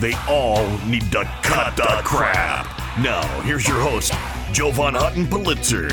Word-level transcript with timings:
They 0.00 0.14
all 0.28 0.66
need 0.86 1.10
to 1.12 1.24
cut 1.42 1.76
the 1.76 2.00
crap. 2.04 2.66
Now, 2.98 3.22
here's 3.42 3.66
your 3.66 3.80
host, 3.80 4.12
Jovan 4.52 4.94
Hutton 4.94 5.28
Pulitzer. 5.28 5.88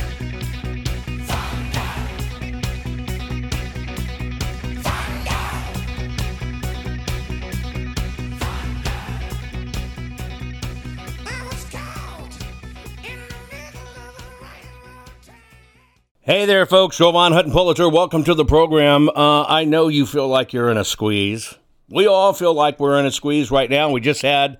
Hey 16.24 16.46
there, 16.46 16.66
folks. 16.66 16.98
Jovan 16.98 17.34
Hutton 17.34 17.52
Pulitzer. 17.52 17.90
Welcome 17.90 18.24
to 18.24 18.34
the 18.34 18.46
program. 18.46 19.10
Uh, 19.10 19.44
I 19.44 19.66
know 19.66 19.90
you 19.90 20.06
feel 20.06 20.28
like 20.28 20.54
you're 20.54 20.70
in 20.72 20.78
a 20.78 20.86
squeeze. 20.86 21.56
We 21.92 22.08
all 22.08 22.32
feel 22.32 22.54
like 22.54 22.80
we're 22.80 22.98
in 22.98 23.06
a 23.06 23.12
squeeze 23.12 23.52
right 23.52 23.70
now. 23.70 23.92
We 23.92 24.00
just 24.00 24.22
had 24.22 24.60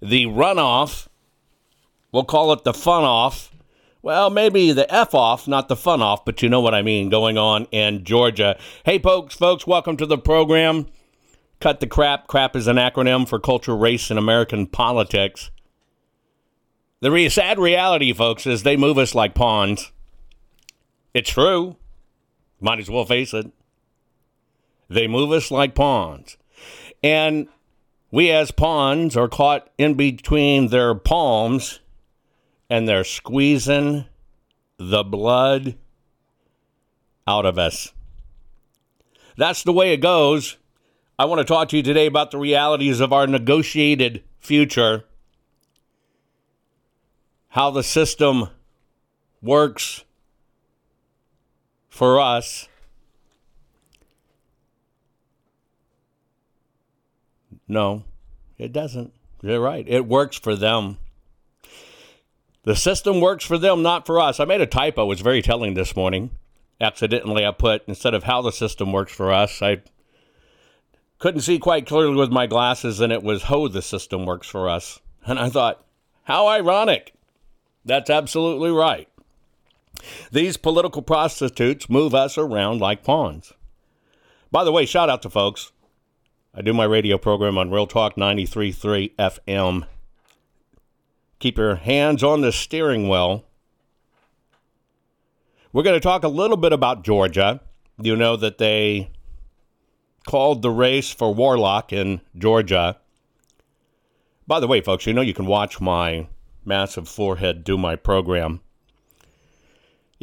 the 0.00 0.26
runoff. 0.26 1.06
We'll 2.10 2.24
call 2.24 2.52
it 2.52 2.64
the 2.64 2.74
fun 2.74 3.04
off. 3.04 3.52
Well, 4.02 4.30
maybe 4.30 4.72
the 4.72 4.92
F 4.92 5.14
off, 5.14 5.46
not 5.46 5.68
the 5.68 5.76
fun 5.76 6.02
off, 6.02 6.24
but 6.24 6.42
you 6.42 6.48
know 6.48 6.60
what 6.60 6.74
I 6.74 6.82
mean, 6.82 7.08
going 7.08 7.38
on 7.38 7.66
in 7.66 8.02
Georgia. 8.02 8.58
Hey, 8.84 8.98
folks, 8.98 9.36
folks, 9.36 9.64
welcome 9.64 9.96
to 9.96 10.06
the 10.06 10.18
program. 10.18 10.86
Cut 11.60 11.78
the 11.78 11.86
crap. 11.86 12.26
Crap 12.26 12.56
is 12.56 12.66
an 12.66 12.78
acronym 12.78 13.28
for 13.28 13.38
culture, 13.38 13.76
race, 13.76 14.10
and 14.10 14.18
American 14.18 14.66
politics. 14.66 15.52
The 16.98 17.12
re- 17.12 17.28
sad 17.28 17.60
reality, 17.60 18.12
folks, 18.12 18.44
is 18.44 18.64
they 18.64 18.76
move 18.76 18.98
us 18.98 19.14
like 19.14 19.36
pawns. 19.36 19.92
It's 21.14 21.30
true. 21.30 21.76
Might 22.60 22.80
as 22.80 22.90
well 22.90 23.04
face 23.04 23.32
it. 23.32 23.52
They 24.88 25.06
move 25.06 25.30
us 25.30 25.52
like 25.52 25.76
pawns. 25.76 26.36
And 27.02 27.48
we, 28.10 28.30
as 28.30 28.50
pawns, 28.50 29.16
are 29.16 29.28
caught 29.28 29.68
in 29.78 29.94
between 29.94 30.68
their 30.68 30.94
palms 30.94 31.80
and 32.70 32.88
they're 32.88 33.04
squeezing 33.04 34.06
the 34.78 35.02
blood 35.02 35.76
out 37.26 37.46
of 37.46 37.58
us. 37.58 37.92
That's 39.36 39.62
the 39.62 39.72
way 39.72 39.92
it 39.92 39.98
goes. 39.98 40.56
I 41.18 41.24
want 41.24 41.40
to 41.40 41.44
talk 41.44 41.68
to 41.68 41.76
you 41.76 41.82
today 41.82 42.06
about 42.06 42.30
the 42.30 42.38
realities 42.38 43.00
of 43.00 43.12
our 43.12 43.26
negotiated 43.26 44.22
future, 44.40 45.04
how 47.48 47.70
the 47.70 47.82
system 47.82 48.48
works 49.40 50.04
for 51.88 52.20
us. 52.20 52.68
No, 57.72 58.04
it 58.58 58.70
doesn't. 58.70 59.14
You're 59.40 59.58
right. 59.58 59.86
It 59.88 60.04
works 60.06 60.36
for 60.36 60.54
them. 60.54 60.98
The 62.64 62.76
system 62.76 63.18
works 63.18 63.46
for 63.46 63.56
them, 63.56 63.82
not 63.82 64.04
for 64.04 64.20
us. 64.20 64.38
I 64.38 64.44
made 64.44 64.60
a 64.60 64.66
typo. 64.66 65.04
It 65.04 65.06
was 65.06 65.22
very 65.22 65.40
telling 65.40 65.72
this 65.72 65.96
morning. 65.96 66.32
Accidentally, 66.82 67.46
I 67.46 67.50
put, 67.50 67.82
instead 67.86 68.12
of 68.12 68.24
how 68.24 68.42
the 68.42 68.52
system 68.52 68.92
works 68.92 69.14
for 69.14 69.32
us, 69.32 69.62
I 69.62 69.80
couldn't 71.18 71.40
see 71.40 71.58
quite 71.58 71.86
clearly 71.86 72.14
with 72.14 72.30
my 72.30 72.46
glasses, 72.46 73.00
and 73.00 73.10
it 73.10 73.22
was 73.22 73.44
how 73.44 73.66
the 73.68 73.80
system 73.80 74.26
works 74.26 74.48
for 74.48 74.68
us. 74.68 75.00
And 75.24 75.38
I 75.38 75.48
thought, 75.48 75.82
how 76.24 76.48
ironic. 76.48 77.14
That's 77.86 78.10
absolutely 78.10 78.70
right. 78.70 79.08
These 80.30 80.58
political 80.58 81.00
prostitutes 81.00 81.88
move 81.88 82.14
us 82.14 82.36
around 82.36 82.82
like 82.82 83.02
pawns. 83.02 83.54
By 84.50 84.62
the 84.62 84.72
way, 84.72 84.84
shout 84.84 85.08
out 85.08 85.22
to 85.22 85.30
folks. 85.30 85.71
I 86.54 86.62
do 86.62 86.72
my 86.72 86.84
radio 86.84 87.18
program 87.18 87.56
on 87.56 87.70
Real 87.70 87.86
Talk 87.86 88.16
93.3 88.16 89.14
FM. 89.16 89.86
Keep 91.38 91.58
your 91.58 91.76
hands 91.76 92.22
on 92.22 92.40
the 92.40 92.52
steering 92.52 93.08
wheel. 93.08 93.44
We're 95.72 95.82
going 95.82 95.96
to 95.96 96.00
talk 96.00 96.24
a 96.24 96.28
little 96.28 96.56
bit 96.56 96.72
about 96.72 97.04
Georgia. 97.04 97.60
You 98.00 98.16
know 98.16 98.36
that 98.36 98.58
they 98.58 99.10
called 100.26 100.62
the 100.62 100.70
race 100.70 101.10
for 101.10 101.34
Warlock 101.34 101.92
in 101.92 102.20
Georgia. 102.36 102.98
By 104.46 104.60
the 104.60 104.66
way, 104.66 104.80
folks, 104.80 105.06
you 105.06 105.12
know 105.12 105.22
you 105.22 105.34
can 105.34 105.46
watch 105.46 105.80
my 105.80 106.28
massive 106.64 107.08
forehead 107.08 107.64
do 107.64 107.78
my 107.78 107.96
program 107.96 108.60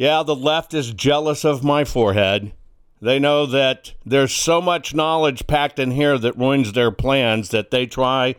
yeah, 0.00 0.22
the 0.22 0.34
left 0.34 0.72
is 0.72 0.94
jealous 0.94 1.44
of 1.44 1.62
my 1.62 1.84
forehead. 1.84 2.54
They 3.02 3.18
know 3.18 3.46
that 3.46 3.94
there's 4.04 4.32
so 4.32 4.60
much 4.60 4.94
knowledge 4.94 5.46
packed 5.46 5.78
in 5.78 5.92
here 5.92 6.18
that 6.18 6.36
ruins 6.36 6.72
their 6.72 6.90
plans 6.90 7.48
that 7.48 7.70
they 7.70 7.86
try 7.86 8.34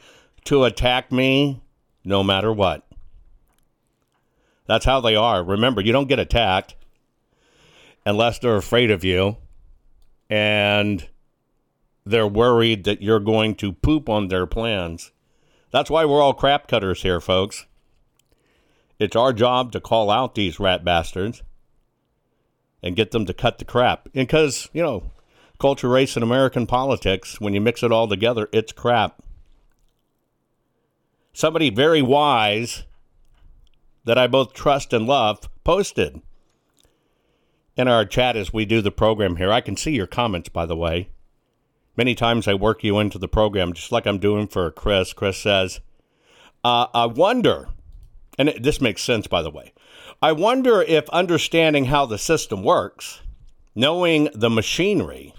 to 0.46 0.64
attack 0.66 1.12
me 1.12 1.62
no 2.04 2.24
matter 2.24 2.54
what. 2.54 2.88
That's 4.68 4.86
how 4.86 5.02
they 5.02 5.16
are. 5.16 5.44
Remember, 5.44 5.82
you 5.82 5.92
don't 5.92 6.08
get 6.08 6.20
attacked 6.20 6.76
unless 8.06 8.40
they're 8.40 8.56
afraid 8.56 8.92
of 8.92 9.04
you 9.04 9.38
and 10.30 11.08
they're 12.06 12.28
worried 12.28 12.84
that 12.84 13.02
you're 13.02 13.20
going 13.20 13.56
to 13.56 13.74
poop 13.74 14.10
on 14.10 14.28
their 14.28 14.46
plans. 14.46 15.12
That's 15.72 15.90
why 15.90 16.06
we're 16.06 16.22
all 16.22 16.34
crap 16.34 16.68
cutters 16.68 17.02
here, 17.02 17.20
folks. 17.20 17.66
It's 19.00 19.16
our 19.16 19.34
job 19.34 19.72
to 19.72 19.80
call 19.80 20.12
out 20.12 20.36
these 20.36 20.60
rat 20.60 20.86
bastards 20.86 21.42
and 22.84 22.96
get 22.96 23.12
them 23.12 23.26
to 23.26 23.34
cut 23.34 23.60
the 23.60 23.66
crap. 23.66 24.06
And 24.06 24.28
because, 24.28 24.70
you 24.74 24.82
know, 24.82 25.12
culture, 25.60 25.90
race, 25.90 26.16
and 26.16 26.24
American 26.24 26.66
politics, 26.66 27.40
when 27.40 27.54
you 27.54 27.62
mix 27.62 27.84
it 27.84 27.92
all 27.92 28.08
together, 28.08 28.50
it's 28.52 28.72
crap. 28.72 29.22
Somebody 31.34 31.70
very 31.70 32.02
wise 32.02 32.84
that 34.04 34.18
I 34.18 34.28
both 34.28 34.54
trust 34.54 34.94
and 34.94 35.06
love 35.06 35.48
posted 35.64 36.22
in 37.78 37.88
our 37.88 38.06
chat 38.06 38.36
as 38.36 38.52
we 38.52 38.66
do 38.66 38.82
the 38.82 38.92
program 38.92 39.38
here. 39.38 39.52
I 39.52 39.62
can 39.62 39.78
see 39.78 39.92
your 39.92 40.08
comments, 40.08 40.50
by 40.50 40.66
the 40.66 40.76
way. 40.76 41.10
Many 41.96 42.16
times 42.16 42.48
I 42.48 42.54
work 42.54 42.84
you 42.84 43.00
into 43.00 43.18
the 43.18 43.28
program, 43.28 43.74
just 43.74 43.92
like 43.92 44.06
I'm 44.06 44.18
doing 44.18 44.48
for 44.48 44.72
Chris. 44.72 45.14
Chris 45.14 45.38
says, 45.38 45.80
uh, 46.64 46.88
I 46.94 47.06
wonder, 47.06 47.70
and 48.38 48.50
it, 48.50 48.64
this 48.64 48.82
makes 48.82 49.04
sense, 49.04 49.28
by 49.28 49.42
the 49.42 49.52
way. 49.52 49.74
I 50.24 50.34
wonder 50.34 50.84
if 50.84 51.10
understanding 51.10 51.86
how 51.86 52.06
the 52.06 52.20
system 52.20 52.62
works, 52.62 53.22
knowing 53.74 54.30
the 54.36 54.52
machinery, 54.52 55.34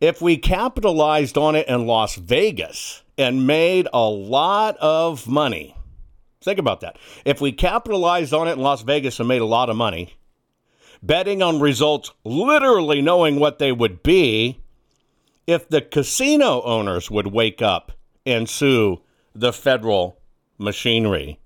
if 0.00 0.22
we 0.22 0.38
capitalized 0.38 1.36
on 1.36 1.54
it 1.54 1.68
in 1.68 1.86
Las 1.86 2.14
Vegas 2.14 3.02
and 3.18 3.46
made 3.46 3.86
a 3.92 4.08
lot 4.08 4.78
of 4.78 5.28
money, 5.28 5.76
think 6.40 6.58
about 6.58 6.80
that. 6.80 6.96
If 7.26 7.42
we 7.42 7.52
capitalized 7.52 8.32
on 8.32 8.48
it 8.48 8.52
in 8.52 8.60
Las 8.60 8.80
Vegas 8.80 9.18
and 9.18 9.28
made 9.28 9.42
a 9.42 9.46
lot 9.46 9.68
of 9.68 9.76
money, 9.76 10.14
betting 11.02 11.42
on 11.42 11.60
results, 11.60 12.10
literally 12.24 13.02
knowing 13.02 13.38
what 13.38 13.58
they 13.58 13.72
would 13.72 14.02
be, 14.02 14.58
if 15.46 15.68
the 15.68 15.82
casino 15.82 16.62
owners 16.62 17.10
would 17.10 17.26
wake 17.26 17.60
up 17.60 17.92
and 18.24 18.48
sue 18.48 19.02
the 19.34 19.52
federal 19.52 20.18
machinery. 20.56 21.38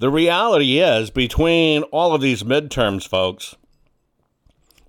The 0.00 0.08
reality 0.08 0.78
is, 0.78 1.10
between 1.10 1.82
all 1.82 2.14
of 2.14 2.22
these 2.22 2.42
midterms, 2.42 3.06
folks, 3.06 3.54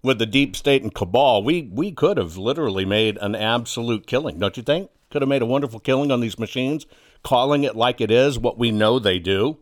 with 0.02 0.20
the 0.20 0.26
deep 0.26 0.56
state 0.56 0.84
and 0.84 0.96
cabal, 0.96 1.44
we, 1.44 1.64
we 1.64 1.92
could 1.92 2.16
have 2.16 2.38
literally 2.38 2.86
made 2.86 3.18
an 3.18 3.36
absolute 3.36 4.08
killing, 4.08 4.40
don't 4.40 4.56
you 4.56 4.64
think? 4.64 4.90
Could 5.10 5.22
have 5.22 5.28
made 5.28 5.42
a 5.42 5.46
wonderful 5.46 5.82
killing 5.82 6.14
on 6.14 6.22
these 6.22 6.40
machines, 6.40 6.86
calling 7.24 7.66
it 7.66 7.76
like 7.76 8.00
it 8.00 8.10
is, 8.10 8.40
what 8.40 8.58
we 8.58 8.72
know 8.72 9.00
they 9.00 9.20
do. 9.20 9.58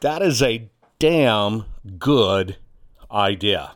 That 0.00 0.22
is 0.22 0.40
a 0.40 0.70
damn 0.98 1.66
good 1.98 2.56
idea. 3.10 3.72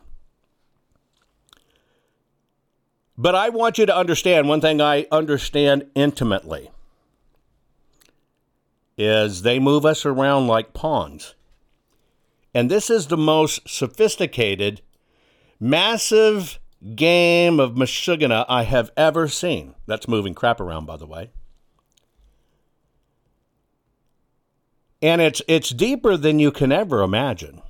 But 3.15 3.35
I 3.35 3.49
want 3.49 3.77
you 3.77 3.85
to 3.85 3.95
understand 3.95 4.49
one 4.49 4.61
thing 4.61 4.81
I 4.81 5.05
understand 5.11 5.85
intimately 5.93 6.71
is 8.97 9.41
they 9.41 9.59
move 9.59 9.85
us 9.85 10.05
around 10.05 10.47
like 10.47 10.73
pawns. 10.73 11.35
And 12.53 12.71
this 12.71 12.89
is 12.89 13.07
the 13.07 13.17
most 13.17 13.69
sophisticated, 13.69 14.81
massive 15.59 16.59
game 16.95 17.59
of 17.59 17.73
Meshuggah 17.73 18.45
I 18.47 18.63
have 18.63 18.91
ever 18.97 19.27
seen. 19.27 19.75
That's 19.85 20.07
moving 20.07 20.33
crap 20.33 20.59
around, 20.59 20.85
by 20.85 20.97
the 20.97 21.05
way. 21.05 21.29
And 25.01 25.21
it's 25.21 25.41
it's 25.47 25.69
deeper 25.69 26.17
than 26.17 26.39
you 26.39 26.51
can 26.51 26.71
ever 26.71 27.03
imagine. 27.03 27.61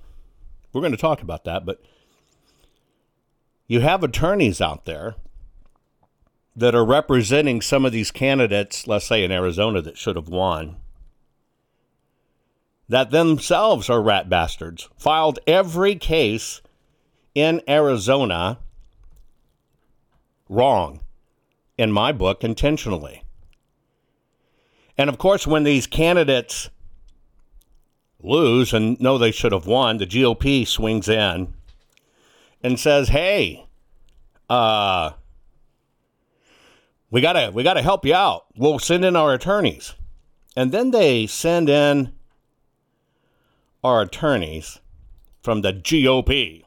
We're 0.72 0.82
going 0.82 0.92
to 0.92 0.98
talk 0.98 1.22
about 1.22 1.44
that, 1.44 1.66
but 1.66 1.82
you 3.68 3.82
have 3.82 4.04
attorneys 4.04 4.62
out 4.62 4.86
there 4.86 5.16
that 6.56 6.74
are 6.74 6.86
representing 6.86 7.62
some 7.62 7.86
of 7.86 7.92
these 7.92 8.12
candidates, 8.12 8.88
let's 8.88 9.06
say 9.06 9.24
in 9.24 9.32
Arizona, 9.32 9.82
that 9.82 9.98
should 9.98 10.16
have 10.16 10.30
won, 10.30 10.78
that 12.90 13.12
themselves 13.12 13.90
are 13.90 14.02
rat 14.02 14.30
bastards, 14.30 14.90
filed 14.98 15.40
every 15.46 15.96
case 15.96 16.62
in 17.36 17.62
Arizona 17.68 18.60
wrong, 20.50 21.02
in 21.78 21.92
my 21.92 22.12
book, 22.12 22.44
intentionally. 22.44 23.24
And 24.98 25.10
of 25.10 25.18
course, 25.18 25.46
when 25.46 25.64
these 25.64 25.86
candidates 25.86 26.70
lose 28.24 28.74
and 28.74 29.00
know 29.00 29.18
they 29.18 29.32
should 29.32 29.52
have 29.52 29.68
won, 29.68 29.98
the 29.98 30.08
GOP 30.08 30.66
swings 30.66 31.08
in 31.08 31.54
and 32.64 32.80
says, 32.80 33.10
"Hey, 33.10 33.68
uh, 34.50 35.12
we 37.12 37.22
gotta 37.22 37.52
we 37.54 37.62
gotta 37.62 37.84
help 37.84 38.06
you 38.06 38.16
out. 38.16 38.46
We'll 38.56 38.80
send 38.80 39.06
in 39.06 39.16
our 39.16 39.34
attorneys." 39.34 39.94
And 40.56 40.72
then 40.72 40.90
they 40.90 41.28
send 41.28 41.70
in 41.70 42.12
our 43.84 44.02
attorneys 44.02 44.80
from 45.42 45.62
the 45.62 45.74
GOP. 45.74 46.64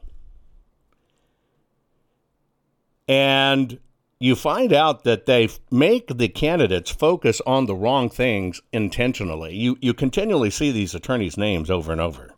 And 3.07 3.79
you 4.19 4.35
find 4.35 4.71
out 4.71 5.03
that 5.03 5.25
they 5.25 5.49
make 5.71 6.15
the 6.15 6.29
candidates 6.29 6.91
focus 6.91 7.41
on 7.45 7.65
the 7.65 7.75
wrong 7.75 8.09
things 8.09 8.61
intentionally. 8.71 9.55
You, 9.55 9.77
you 9.81 9.93
continually 9.93 10.51
see 10.51 10.71
these 10.71 10.93
attorneys' 10.93 11.37
names 11.37 11.71
over 11.71 11.91
and 11.91 11.99
over. 11.99 12.35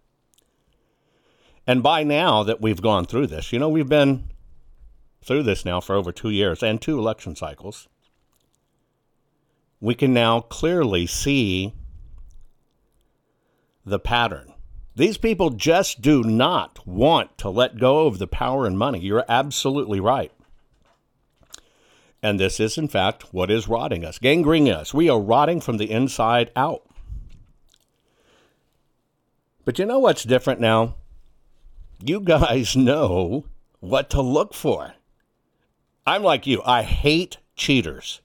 And 1.67 1.83
by 1.83 2.03
now 2.03 2.43
that 2.43 2.61
we've 2.61 2.81
gone 2.81 3.05
through 3.05 3.27
this, 3.27 3.51
you 3.51 3.59
know, 3.59 3.69
we've 3.69 3.89
been 3.89 4.29
through 5.23 5.43
this 5.43 5.65
now 5.65 5.79
for 5.79 5.95
over 5.95 6.11
two 6.11 6.29
years 6.29 6.61
and 6.63 6.81
two 6.81 6.97
election 6.97 7.35
cycles. 7.35 7.87
We 9.79 9.95
can 9.95 10.13
now 10.13 10.41
clearly 10.41 11.05
see 11.05 11.73
the 13.85 13.99
pattern. 13.99 14.52
These 14.95 15.17
people 15.17 15.49
just 15.49 16.01
do 16.01 16.23
not 16.23 16.85
want 16.85 17.35
to 17.39 17.49
let 17.49 17.79
go 17.79 18.05
of 18.05 18.19
the 18.19 18.27
power 18.27 18.67
and 18.67 18.77
money. 18.77 18.99
You're 18.99 19.25
absolutely 19.27 19.99
right. 19.99 20.31
And 22.21 22.39
this 22.39 22.59
is, 22.59 22.77
in 22.77 22.87
fact, 22.87 23.33
what 23.33 23.49
is 23.49 23.67
rotting 23.67 24.05
us, 24.05 24.19
gangrening 24.19 24.71
us. 24.71 24.93
We 24.93 25.09
are 25.09 25.19
rotting 25.19 25.61
from 25.61 25.77
the 25.77 25.89
inside 25.89 26.51
out. 26.55 26.83
But 29.65 29.79
you 29.79 29.85
know 29.85 29.99
what's 29.99 30.23
different 30.23 30.59
now? 30.59 30.95
You 31.99 32.19
guys 32.19 32.75
know 32.75 33.45
what 33.79 34.11
to 34.11 34.21
look 34.21 34.53
for. 34.53 34.93
I'm 36.05 36.21
like 36.21 36.45
you, 36.45 36.61
I 36.65 36.83
hate 36.83 37.37
cheaters. 37.55 38.21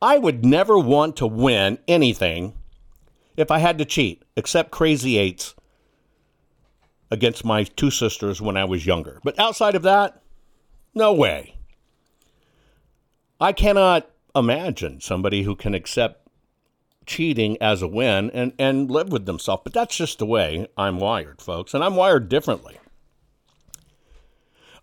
I 0.00 0.18
would 0.18 0.44
never 0.44 0.78
want 0.78 1.16
to 1.16 1.26
win 1.26 1.78
anything 1.88 2.54
if 3.36 3.50
I 3.50 3.58
had 3.58 3.78
to 3.78 3.84
cheat, 3.84 4.22
except 4.36 4.70
crazy 4.70 5.18
eights 5.18 5.55
against 7.10 7.44
my 7.44 7.64
two 7.64 7.90
sisters 7.90 8.40
when 8.40 8.56
I 8.56 8.64
was 8.64 8.86
younger. 8.86 9.20
But 9.22 9.38
outside 9.38 9.74
of 9.74 9.82
that, 9.82 10.22
no 10.94 11.12
way. 11.12 11.56
I 13.40 13.52
cannot 13.52 14.10
imagine 14.34 15.00
somebody 15.00 15.42
who 15.42 15.54
can 15.54 15.74
accept 15.74 16.26
cheating 17.06 17.56
as 17.60 17.82
a 17.82 17.88
win 17.88 18.30
and, 18.30 18.52
and 18.58 18.90
live 18.90 19.10
with 19.10 19.26
themselves. 19.26 19.62
But 19.64 19.72
that's 19.72 19.96
just 19.96 20.18
the 20.18 20.26
way 20.26 20.66
I'm 20.76 20.98
wired, 20.98 21.40
folks. 21.40 21.74
And 21.74 21.84
I'm 21.84 21.96
wired 21.96 22.28
differently. 22.28 22.78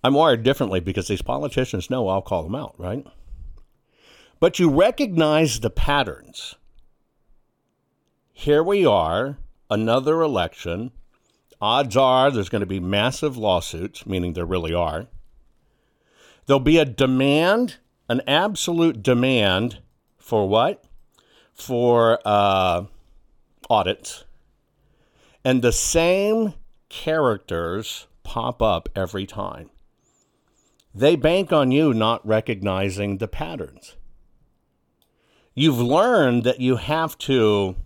I'm 0.04 0.14
wired 0.14 0.44
differently 0.44 0.80
because 0.80 1.08
these 1.08 1.22
politicians 1.22 1.90
know 1.90 2.08
I'll 2.08 2.22
call 2.22 2.44
them 2.44 2.56
out, 2.56 2.75
right? 2.78 3.06
But 4.40 4.60
you 4.60 4.70
recognize 4.70 5.60
the 5.60 5.70
patterns. 5.70 6.56
Here 8.34 8.62
we 8.62 8.86
are, 8.86 9.38
another 9.70 10.22
election. 10.22 10.92
Odds 11.63 11.95
are 11.95 12.30
there's 12.30 12.50
going 12.50 12.60
to 12.60 12.65
be 12.65 12.81
massive 12.81 13.38
lawsuits, 13.38 14.06
meaning 14.06 14.33
there 14.33 14.45
really 14.45 14.74
are. 14.74 15.07
There'll 16.45 16.60
be 16.60 16.77
a 16.77 16.83
demand 16.83 17.77
an 18.10 18.21
absolute 18.27 19.01
demand 19.01 19.80
for 20.18 20.48
what? 20.48 20.83
For 21.54 22.19
uh, 22.25 22.86
audits. 23.69 24.25
And 25.45 25.62
the 25.62 25.71
same 25.71 26.54
characters 26.89 28.07
pop 28.24 28.62
up 28.62 28.89
every 28.94 29.25
time. 29.25 29.69
They 30.94 31.15
bank 31.15 31.54
on 31.54 31.71
you 31.71 31.94
not 31.94 32.25
recognizing 32.27 33.19
the 33.19 33.27
patterns. 33.30 33.95
You've 35.56 35.80
learned 35.80 36.44
that 36.44 36.60
you 36.60 36.75
have 36.75 37.18
to 37.19 37.77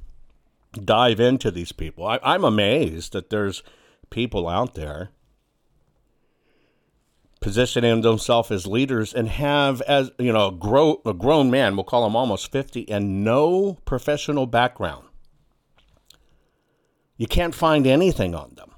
dive 0.77 1.19
into 1.19 1.51
these 1.51 1.71
people. 1.71 2.05
I, 2.05 2.19
am 2.23 2.43
amazed 2.43 3.13
that 3.13 3.29
there's 3.29 3.63
people 4.09 4.47
out 4.47 4.75
there 4.75 5.11
positioning 7.39 8.01
themselves 8.01 8.51
as 8.51 8.65
leaders 8.65 9.13
and 9.13 9.29
have 9.29 9.81
as 9.81 10.11
you 10.17 10.33
know 10.33 10.47
a, 10.47 10.51
grow, 10.51 11.01
a 11.05 11.13
grown 11.13 11.51
man 11.51 11.75
we'll 11.75 11.83
call 11.83 12.05
him 12.05 12.15
almost 12.15 12.51
50 12.51 12.89
and 12.89 13.23
no 13.23 13.77
professional 13.85 14.45
background. 14.47 15.05
You 17.15 17.27
can't 17.27 17.55
find 17.55 17.87
anything 17.87 18.35
on 18.35 18.53
them. 18.55 18.71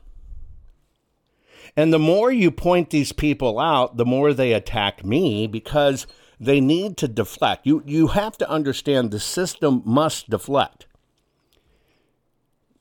And 1.75 1.93
the 1.93 1.99
more 1.99 2.31
you 2.31 2.51
point 2.51 2.89
these 2.89 3.11
people 3.11 3.59
out 3.59 3.97
the 3.97 4.05
more 4.05 4.33
they 4.33 4.53
attack 4.53 5.05
me 5.05 5.47
because 5.47 6.05
they 6.39 6.61
need 6.61 6.97
to 6.97 7.07
deflect. 7.07 7.65
You 7.65 7.83
you 7.85 8.07
have 8.07 8.37
to 8.39 8.49
understand 8.49 9.11
the 9.11 9.19
system 9.19 9.81
must 9.85 10.29
deflect 10.29 10.85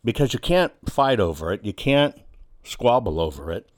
because 0.04 0.32
you 0.32 0.38
can't 0.38 0.72
fight 0.88 1.20
over 1.20 1.52
it 1.52 1.64
you 1.64 1.72
can't 1.72 2.14
squabble 2.62 3.20
over 3.20 3.50
it 3.50 3.68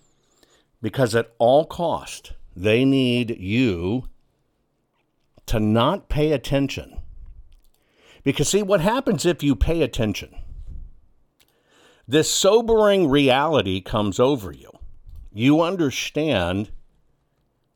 because 0.82 1.14
at 1.14 1.32
all 1.38 1.64
cost 1.64 2.32
they 2.56 2.84
need 2.84 3.38
you 3.38 4.04
to 5.46 5.58
not 5.58 6.08
pay 6.08 6.32
attention. 6.32 7.00
Because 8.22 8.48
see 8.48 8.62
what 8.62 8.80
happens 8.80 9.26
if 9.26 9.42
you 9.42 9.56
pay 9.56 9.82
attention? 9.82 10.34
This 12.06 12.30
sobering 12.30 13.08
reality 13.08 13.80
comes 13.80 14.20
over 14.20 14.52
you. 14.52 14.70
You 15.32 15.60
understand 15.60 16.70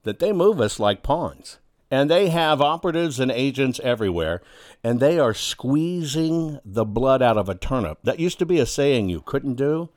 that 0.03 0.19
they 0.19 0.33
move 0.33 0.61
us 0.61 0.79
like 0.79 1.03
pawns. 1.03 1.59
And 1.91 2.11
they 2.11 2.29
have 2.31 2.61
operatives 2.61 3.21
and 3.21 3.31
agents 3.31 3.81
everywhere, 3.85 4.43
and 4.83 4.99
they 5.00 5.19
are 5.19 5.35
squeezing 5.35 6.59
the 6.64 6.85
blood 6.85 7.23
out 7.23 7.37
of 7.37 7.49
a 7.49 7.55
turnip. 7.55 7.99
That 8.03 8.19
used 8.19 8.38
to 8.41 8.47
be 8.47 8.59
a 8.59 8.67
saying 8.67 9.09
you 9.09 9.21
couldn't 9.21 9.55
do. 9.55 9.91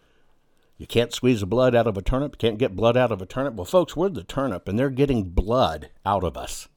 You 0.78 0.86
can't 0.86 1.14
squeeze 1.14 1.40
the 1.40 1.48
blood 1.48 1.74
out 1.74 1.88
of 1.88 1.98
a 1.98 2.04
turnip. 2.04 2.36
You 2.36 2.50
can't 2.50 2.60
get 2.60 2.76
blood 2.76 2.96
out 2.96 3.12
of 3.12 3.22
a 3.22 3.26
turnip. 3.26 3.56
Well, 3.56 3.66
folks, 3.66 3.96
we're 3.96 4.10
the 4.10 4.24
turnip, 4.24 4.68
and 4.68 4.78
they're 4.78 4.90
getting 4.92 5.30
blood 5.30 5.90
out 6.06 6.24
of 6.24 6.38
us. 6.38 6.68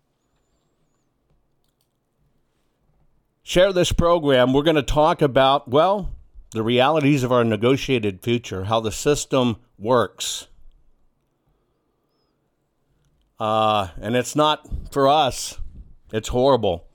Share 3.42 3.72
this 3.72 3.92
program. 3.92 4.52
We're 4.52 4.62
going 4.62 4.76
to 4.76 4.82
talk 4.82 5.20
about, 5.20 5.68
well, 5.68 6.14
the 6.52 6.62
realities 6.62 7.24
of 7.24 7.32
our 7.32 7.44
negotiated 7.44 8.22
future, 8.22 8.64
how 8.64 8.80
the 8.80 8.92
system 8.92 9.56
works. 9.78 10.46
Uh, 13.40 13.88
and 14.00 14.14
it's 14.14 14.36
not 14.36 14.68
for 14.92 15.08
us, 15.08 15.58
it's 16.12 16.28
horrible. 16.28 16.86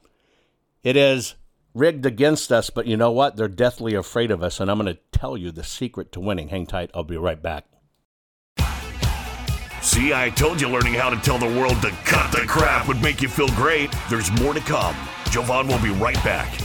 It 0.83 0.95
is 0.95 1.33
rigged 1.73 2.05
against 2.05 2.51
us, 2.51 2.69
but 2.69 2.85
you 2.85 2.95
know 2.95 3.11
what? 3.11 3.35
They're 3.35 3.47
deathly 3.47 3.95
afraid 3.95 4.29
of 4.29 4.43
us, 4.43 4.59
and 4.59 4.69
I'm 4.69 4.77
going 4.77 4.93
to 4.93 5.01
tell 5.11 5.35
you 5.35 5.51
the 5.51 5.63
secret 5.63 6.11
to 6.11 6.19
winning. 6.19 6.49
Hang 6.49 6.67
tight, 6.67 6.91
I'll 6.93 7.03
be 7.03 7.17
right 7.17 7.41
back. 7.41 7.65
See, 9.81 10.13
I 10.13 10.29
told 10.29 10.61
you 10.61 10.69
learning 10.69 10.93
how 10.93 11.09
to 11.09 11.17
tell 11.17 11.37
the 11.37 11.59
world 11.59 11.81
to 11.81 11.91
cut 12.05 12.31
the 12.31 12.45
crap 12.47 12.87
would 12.87 13.01
make 13.01 13.21
you 13.21 13.27
feel 13.27 13.49
great. 13.49 13.93
There's 14.09 14.31
more 14.39 14.53
to 14.53 14.59
come. 14.61 14.95
Jovan 15.31 15.67
will 15.67 15.81
be 15.81 15.91
right 15.91 16.23
back. 16.23 16.64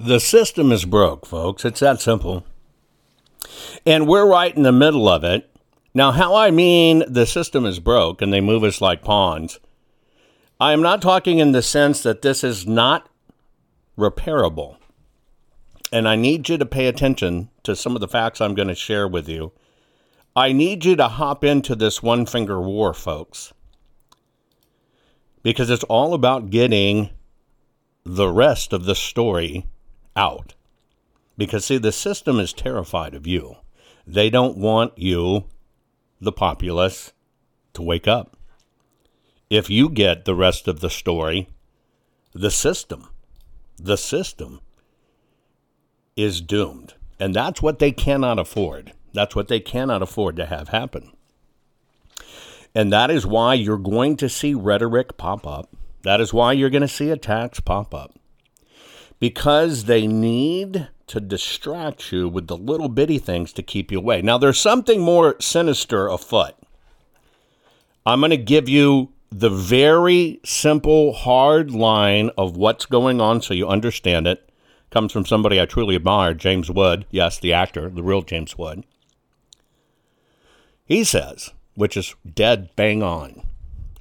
The 0.00 0.20
system 0.20 0.70
is 0.70 0.84
broke, 0.84 1.26
folks. 1.26 1.64
It's 1.64 1.80
that 1.80 2.00
simple. 2.00 2.46
And 3.84 4.06
we're 4.06 4.30
right 4.30 4.56
in 4.56 4.62
the 4.62 4.70
middle 4.70 5.08
of 5.08 5.24
it. 5.24 5.50
Now, 5.92 6.12
how 6.12 6.36
I 6.36 6.52
mean 6.52 7.02
the 7.08 7.26
system 7.26 7.66
is 7.66 7.80
broke 7.80 8.22
and 8.22 8.32
they 8.32 8.40
move 8.40 8.62
us 8.62 8.80
like 8.80 9.02
pawns, 9.02 9.58
I 10.60 10.72
am 10.72 10.82
not 10.82 11.02
talking 11.02 11.40
in 11.40 11.50
the 11.50 11.62
sense 11.62 12.00
that 12.04 12.22
this 12.22 12.44
is 12.44 12.64
not 12.64 13.08
repairable. 13.98 14.76
And 15.90 16.06
I 16.06 16.14
need 16.14 16.48
you 16.48 16.58
to 16.58 16.66
pay 16.66 16.86
attention 16.86 17.50
to 17.64 17.74
some 17.74 17.96
of 17.96 18.00
the 18.00 18.06
facts 18.06 18.40
I'm 18.40 18.54
going 18.54 18.68
to 18.68 18.76
share 18.76 19.08
with 19.08 19.28
you. 19.28 19.50
I 20.36 20.52
need 20.52 20.84
you 20.84 20.94
to 20.94 21.08
hop 21.08 21.42
into 21.42 21.74
this 21.74 22.04
one 22.04 22.24
finger 22.24 22.60
war, 22.60 22.94
folks, 22.94 23.52
because 25.42 25.70
it's 25.70 25.82
all 25.84 26.14
about 26.14 26.50
getting 26.50 27.10
the 28.04 28.28
rest 28.28 28.72
of 28.72 28.84
the 28.84 28.94
story 28.94 29.66
out. 30.18 30.54
Because, 31.38 31.64
see, 31.64 31.78
the 31.78 31.92
system 31.92 32.40
is 32.40 32.52
terrified 32.52 33.14
of 33.14 33.26
you. 33.26 33.56
They 34.06 34.28
don't 34.28 34.58
want 34.58 34.98
you, 34.98 35.44
the 36.20 36.32
populace, 36.32 37.12
to 37.74 37.82
wake 37.82 38.08
up. 38.08 38.36
If 39.48 39.70
you 39.70 39.88
get 39.88 40.24
the 40.24 40.34
rest 40.34 40.66
of 40.66 40.80
the 40.80 40.90
story, 40.90 41.48
the 42.32 42.50
system, 42.50 43.08
the 43.78 43.96
system 43.96 44.60
is 46.16 46.40
doomed. 46.40 46.94
And 47.20 47.34
that's 47.34 47.62
what 47.62 47.78
they 47.78 47.92
cannot 47.92 48.38
afford. 48.38 48.92
That's 49.14 49.36
what 49.36 49.48
they 49.48 49.60
cannot 49.60 50.02
afford 50.02 50.36
to 50.36 50.46
have 50.46 50.68
happen. 50.68 51.12
And 52.74 52.92
that 52.92 53.10
is 53.10 53.24
why 53.24 53.54
you're 53.54 53.78
going 53.78 54.16
to 54.16 54.28
see 54.28 54.54
rhetoric 54.54 55.16
pop 55.16 55.46
up. 55.46 55.70
That 56.02 56.20
is 56.20 56.34
why 56.34 56.52
you're 56.52 56.70
going 56.70 56.82
to 56.82 56.88
see 56.88 57.10
attacks 57.10 57.60
pop 57.60 57.94
up 57.94 58.17
because 59.18 59.84
they 59.84 60.06
need 60.06 60.88
to 61.08 61.20
distract 61.20 62.12
you 62.12 62.28
with 62.28 62.46
the 62.46 62.56
little 62.56 62.88
bitty 62.88 63.18
things 63.18 63.52
to 63.54 63.62
keep 63.62 63.90
you 63.90 63.98
away. 63.98 64.22
Now, 64.22 64.38
there's 64.38 64.60
something 64.60 65.00
more 65.00 65.36
sinister 65.40 66.06
afoot. 66.06 66.54
I'm 68.06 68.20
going 68.20 68.30
to 68.30 68.36
give 68.36 68.68
you 68.68 69.12
the 69.30 69.50
very 69.50 70.40
simple, 70.44 71.12
hard 71.12 71.70
line 71.70 72.30
of 72.38 72.56
what's 72.56 72.86
going 72.86 73.20
on 73.20 73.42
so 73.42 73.54
you 73.54 73.68
understand 73.68 74.26
it. 74.26 74.50
Comes 74.90 75.12
from 75.12 75.26
somebody 75.26 75.60
I 75.60 75.66
truly 75.66 75.96
admire, 75.96 76.32
James 76.32 76.70
Wood. 76.70 77.04
Yes, 77.10 77.38
the 77.38 77.52
actor, 77.52 77.90
the 77.90 78.02
real 78.02 78.22
James 78.22 78.56
Wood. 78.56 78.84
He 80.84 81.04
says, 81.04 81.52
which 81.74 81.96
is 81.96 82.14
dead 82.34 82.70
bang 82.76 83.02
on. 83.02 83.42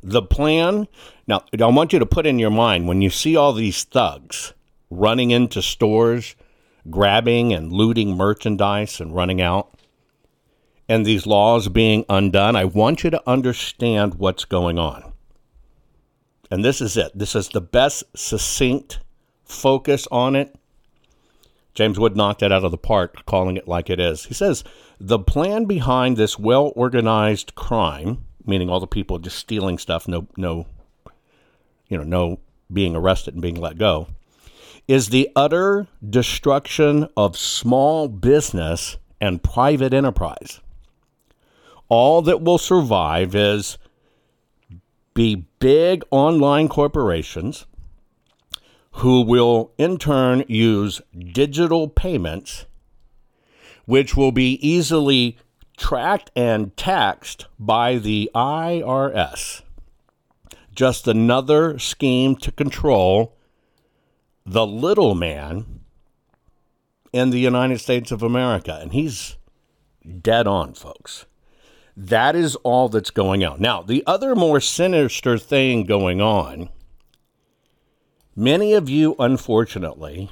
The 0.02 0.22
plan, 0.22 0.88
now, 1.26 1.44
I 1.60 1.66
want 1.66 1.92
you 1.92 2.00
to 2.00 2.06
put 2.06 2.26
in 2.26 2.40
your 2.40 2.52
mind 2.52 2.88
when 2.88 3.02
you 3.02 3.10
see 3.10 3.36
all 3.36 3.52
these 3.52 3.84
thugs 3.84 4.54
running 4.90 5.32
into 5.32 5.62
stores, 5.62 6.36
grabbing 6.90 7.54
and 7.54 7.72
looting 7.72 8.16
merchandise 8.16 9.00
and 9.00 9.16
running 9.16 9.42
out. 9.42 9.74
and 10.90 11.06
these 11.06 11.26
laws 11.26 11.68
being 11.68 12.06
undone, 12.10 12.56
I 12.56 12.66
want 12.66 13.04
you 13.04 13.10
to 13.10 13.22
understand 13.30 14.16
what's 14.16 14.46
going 14.46 14.80
on. 14.80 15.12
And 16.50 16.64
this 16.64 16.80
is 16.80 16.96
it. 16.96 17.12
This 17.14 17.36
is 17.36 17.50
the 17.50 17.62
best 17.62 18.04
succinct 18.16 19.00
focus 19.44 20.08
on 20.12 20.36
it. 20.36 20.56
James 21.74 22.00
Wood 22.00 22.16
knocked 22.16 22.42
it 22.42 22.52
out 22.52 22.64
of 22.64 22.72
the 22.72 22.78
park, 22.78 23.26
calling 23.26 23.58
it 23.58 23.68
like 23.68 23.90
it 23.90 24.00
is. 24.00 24.26
He 24.26 24.34
says 24.34 24.64
the 25.00 25.20
plan 25.20 25.66
behind 25.66 26.18
this 26.18 26.40
well 26.40 26.72
organized 26.76 27.54
crime, 27.54 28.24
meaning 28.46 28.70
all 28.70 28.80
the 28.80 28.88
people 28.88 29.20
just 29.20 29.38
stealing 29.38 29.78
stuff, 29.78 30.08
no, 30.08 30.28
no, 30.38 30.66
you 31.88 31.98
know, 31.98 32.04
no 32.04 32.40
being 32.72 32.96
arrested 32.96 33.34
and 33.36 33.42
being 33.42 33.56
let 33.56 33.78
go, 33.78 34.08
is 34.88 35.10
the 35.10 35.30
utter 35.36 35.88
destruction 36.08 37.08
of 37.18 37.38
small 37.38 38.08
business 38.08 38.98
and 39.20 39.44
private 39.44 39.94
enterprise. 39.94 40.62
All 41.90 42.22
that 42.22 42.42
will 42.42 42.58
survive 42.58 43.36
is 43.36 43.78
be 45.14 45.48
big 45.60 46.04
online 46.12 46.68
corporations 46.70 47.66
who 48.92 49.22
will 49.22 49.72
in 49.78 49.98
turn 49.98 50.44
use 50.48 51.02
digital 51.34 51.88
payments, 51.88 52.66
which 53.86 54.16
will 54.16 54.32
be 54.32 54.54
easily 54.68 55.38
tracked 55.78 56.32
and 56.36 56.76
taxed 56.78 57.46
by 57.60 57.98
the 57.98 58.30
IRS. 58.34 59.62
Just 60.74 61.08
another 61.08 61.78
scheme 61.80 62.36
to 62.38 62.52
control 62.52 63.37
the 64.48 64.66
little 64.66 65.14
man 65.14 65.82
in 67.12 67.32
the 67.32 67.40
United 67.40 67.80
States 67.80 68.12
of 68.12 68.24
America. 68.24 68.80
And 68.82 68.94
he's 68.94 69.36
dead 70.22 70.48
on, 70.48 70.74
folks. 70.74 71.26
That 71.98 72.36
is 72.36 72.56
all 72.58 72.88
that's 72.88 73.10
going 73.10 73.44
on. 73.44 73.60
Now, 73.60 73.82
the 73.82 74.04
other 74.08 74.36
more 74.36 74.62
sinister 74.62 75.38
thing 75.38 75.84
going 75.84 76.22
on, 76.22 76.70
many 78.36 78.74
of 78.74 78.90
you, 78.90 79.16
unfortunately, 79.20 80.32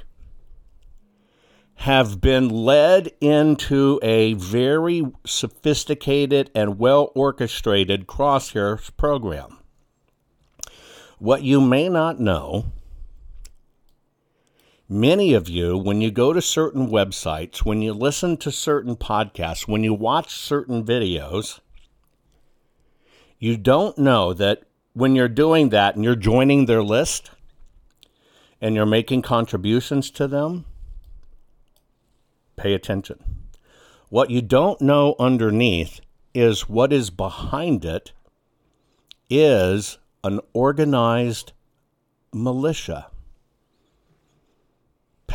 have 1.80 2.20
been 2.20 2.48
led 2.48 3.10
into 3.20 4.00
a 4.02 4.32
very 4.34 5.04
sophisticated 5.26 6.50
and 6.54 6.78
well 6.78 7.12
orchestrated 7.14 8.06
crosshairs 8.06 8.96
program. 8.96 9.58
What 11.18 11.42
you 11.42 11.60
may 11.60 11.90
not 11.90 12.18
know 12.18 12.72
Many 14.88 15.34
of 15.34 15.48
you, 15.48 15.76
when 15.76 16.00
you 16.00 16.12
go 16.12 16.32
to 16.32 16.40
certain 16.40 16.88
websites, 16.88 17.64
when 17.64 17.82
you 17.82 17.92
listen 17.92 18.36
to 18.36 18.52
certain 18.52 18.94
podcasts, 18.94 19.66
when 19.66 19.82
you 19.82 19.92
watch 19.92 20.30
certain 20.32 20.84
videos, 20.84 21.58
you 23.40 23.56
don't 23.56 23.98
know 23.98 24.32
that 24.32 24.62
when 24.92 25.16
you're 25.16 25.28
doing 25.28 25.70
that 25.70 25.96
and 25.96 26.04
you're 26.04 26.14
joining 26.14 26.66
their 26.66 26.84
list 26.84 27.32
and 28.60 28.76
you're 28.76 28.86
making 28.86 29.22
contributions 29.22 30.08
to 30.12 30.28
them, 30.28 30.66
pay 32.54 32.72
attention. 32.72 33.18
What 34.08 34.30
you 34.30 34.40
don't 34.40 34.80
know 34.80 35.16
underneath 35.18 36.00
is 36.32 36.68
what 36.68 36.92
is 36.92 37.10
behind 37.10 37.84
it 37.84 38.12
is 39.28 39.98
an 40.22 40.38
organized 40.52 41.50
militia. 42.32 43.08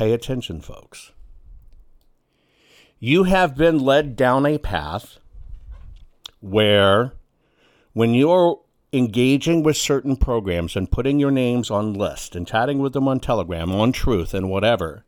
Pay 0.02 0.14
attention, 0.14 0.62
folks. 0.62 1.12
You 2.98 3.26
have 3.26 3.56
been 3.56 3.78
led 3.78 4.16
down 4.16 4.48
a 4.48 4.58
path 4.58 5.20
where, 6.40 7.14
when 7.94 8.16
you're 8.16 8.62
engaging 8.92 9.62
with 9.62 9.78
certain 9.78 10.16
programs 10.16 10.76
and 10.76 10.92
putting 10.92 11.20
your 11.20 11.30
names 11.30 11.70
on 11.70 11.94
lists 11.94 12.36
and 12.36 12.48
chatting 12.48 12.80
with 12.80 12.94
them 12.94 13.08
on 13.08 13.20
Telegram, 13.20 13.72
on 13.76 13.92
Truth, 13.92 14.34
and 14.34 14.50
whatever, 14.50 15.06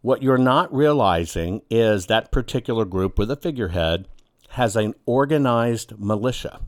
what 0.00 0.24
you're 0.24 0.36
not 0.36 0.74
realizing 0.74 1.62
is 1.70 2.06
that 2.06 2.32
particular 2.32 2.84
group 2.84 3.16
with 3.16 3.30
a 3.30 3.36
figurehead 3.36 4.08
has 4.48 4.74
an 4.74 4.92
organized 5.06 6.00
militia. 6.00 6.58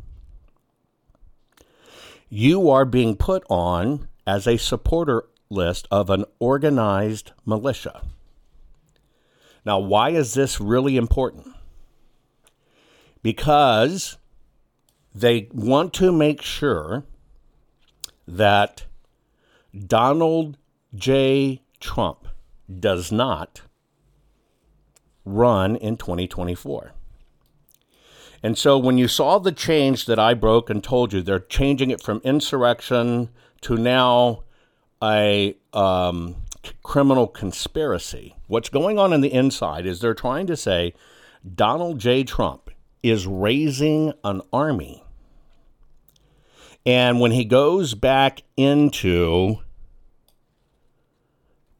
You 2.28 2.70
are 2.70 2.84
being 2.84 3.16
put 3.16 3.42
on 3.50 4.06
as 4.28 4.46
a 4.46 4.56
supporter 4.58 5.24
list 5.52 5.86
of 5.90 6.10
an 6.10 6.24
organized 6.38 7.32
militia. 7.44 8.02
Now, 9.64 9.78
why 9.78 10.10
is 10.10 10.34
this 10.34 10.60
really 10.60 10.96
important? 10.96 11.54
Because 13.22 14.16
they 15.14 15.48
want 15.52 15.92
to 15.94 16.10
make 16.10 16.42
sure 16.42 17.04
that 18.26 18.84
Donald 19.86 20.58
J. 20.94 21.62
Trump 21.78 22.26
does 22.80 23.12
not 23.12 23.62
run 25.24 25.76
in 25.76 25.96
2024. 25.96 26.92
And 28.42 28.58
so 28.58 28.76
when 28.76 28.98
you 28.98 29.06
saw 29.06 29.38
the 29.38 29.52
change 29.52 30.06
that 30.06 30.18
I 30.18 30.34
broke 30.34 30.68
and 30.68 30.82
told 30.82 31.12
you, 31.12 31.22
they're 31.22 31.38
changing 31.38 31.90
it 31.90 32.02
from 32.02 32.20
insurrection 32.24 33.28
to 33.60 33.76
now 33.76 34.42
a 35.02 35.56
um, 35.72 36.36
criminal 36.82 37.26
conspiracy. 37.26 38.36
What's 38.46 38.68
going 38.68 38.98
on 38.98 39.12
in 39.12 39.20
the 39.20 39.32
inside 39.32 39.86
is 39.86 40.00
they're 40.00 40.14
trying 40.14 40.46
to 40.46 40.56
say 40.56 40.94
Donald 41.54 41.98
J. 41.98 42.22
Trump 42.24 42.70
is 43.02 43.26
raising 43.26 44.12
an 44.22 44.42
army. 44.52 45.02
And 46.86 47.20
when 47.20 47.32
he 47.32 47.44
goes 47.44 47.94
back 47.94 48.42
into 48.56 49.58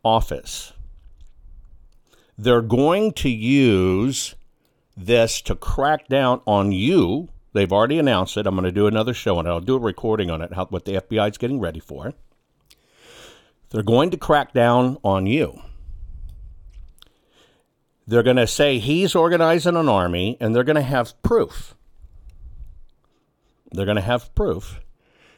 office, 0.05 0.73
they're 2.37 2.63
going 2.63 3.13
to 3.13 3.29
use 3.29 4.35
this 4.97 5.41
to 5.43 5.55
crack 5.55 6.09
down 6.09 6.41
on 6.47 6.73
you. 6.73 7.29
They've 7.53 7.73
already 7.73 7.99
announced 7.99 8.37
it. 8.37 8.47
I'm 8.47 8.55
going 8.55 8.65
to 8.65 8.73
do 8.73 8.87
another 8.87 9.15
show 9.15 9.39
and 9.39 9.49
I'll 9.49 9.61
do 9.61 9.77
a 9.77 9.81
recording 9.81 10.31
on 10.31 10.41
it, 10.41 10.53
how, 10.55 10.67
what 10.67 10.85
the 10.85 10.95
FBI 10.95 11.31
is 11.31 11.39
getting 11.39 11.61
ready 11.61 11.81
for. 11.81 12.15
They're 13.73 13.83
going 13.83 14.11
to 14.11 14.19
crack 14.19 14.53
down 14.53 14.99
on 15.03 15.27
you. 15.27 15.59
They're 18.07 18.23
going 18.23 18.37
to 18.37 18.47
say 18.47 18.79
he's 18.79 19.15
organizing 19.15 19.77
an 19.77 19.89
army, 19.89 20.37
and 20.41 20.55
they're 20.55 20.63
going 20.63 20.77
to 20.77 20.83
have 20.83 21.21
proof. 21.23 21.75
They're 23.71 23.87
going 23.87 23.97
to 23.97 24.03
have 24.03 24.35
proof 24.35 24.81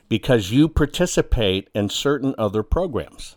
because 0.09 0.51
you 0.51 0.69
participate 0.69 1.71
in 1.77 1.89
certain 1.89 2.35
other 2.37 2.65
programs. 2.65 3.37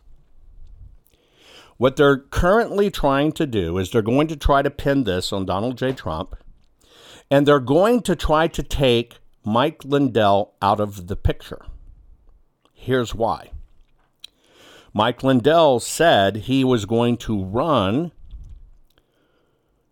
What 1.78 1.96
they're 1.96 2.18
currently 2.18 2.90
trying 2.90 3.34
to 3.34 3.46
do 3.46 3.78
is 3.78 3.92
they're 3.92 4.02
going 4.02 4.28
to 4.30 4.36
try 4.36 4.64
to 4.64 4.72
pin 4.72 5.04
this 5.04 5.32
on 5.32 5.46
Donald 5.46 5.78
J. 5.78 5.94
Trump, 5.94 6.36
and 7.30 7.46
they're 7.46 7.60
going 7.60 8.02
to 8.02 8.16
try 8.16 8.48
to 8.48 8.64
take 8.64 9.20
Mike 9.46 9.86
Lindell 9.86 10.56
out 10.60 10.80
of 10.80 11.06
the 11.06 11.16
picture. 11.16 11.64
Here's 12.74 13.14
why 13.14 13.52
Mike 14.94 15.24
Lindell 15.24 15.80
said 15.80 16.38
he 16.38 16.64
was 16.64 16.86
going 16.86 17.18
to 17.18 17.44
run 17.44 18.12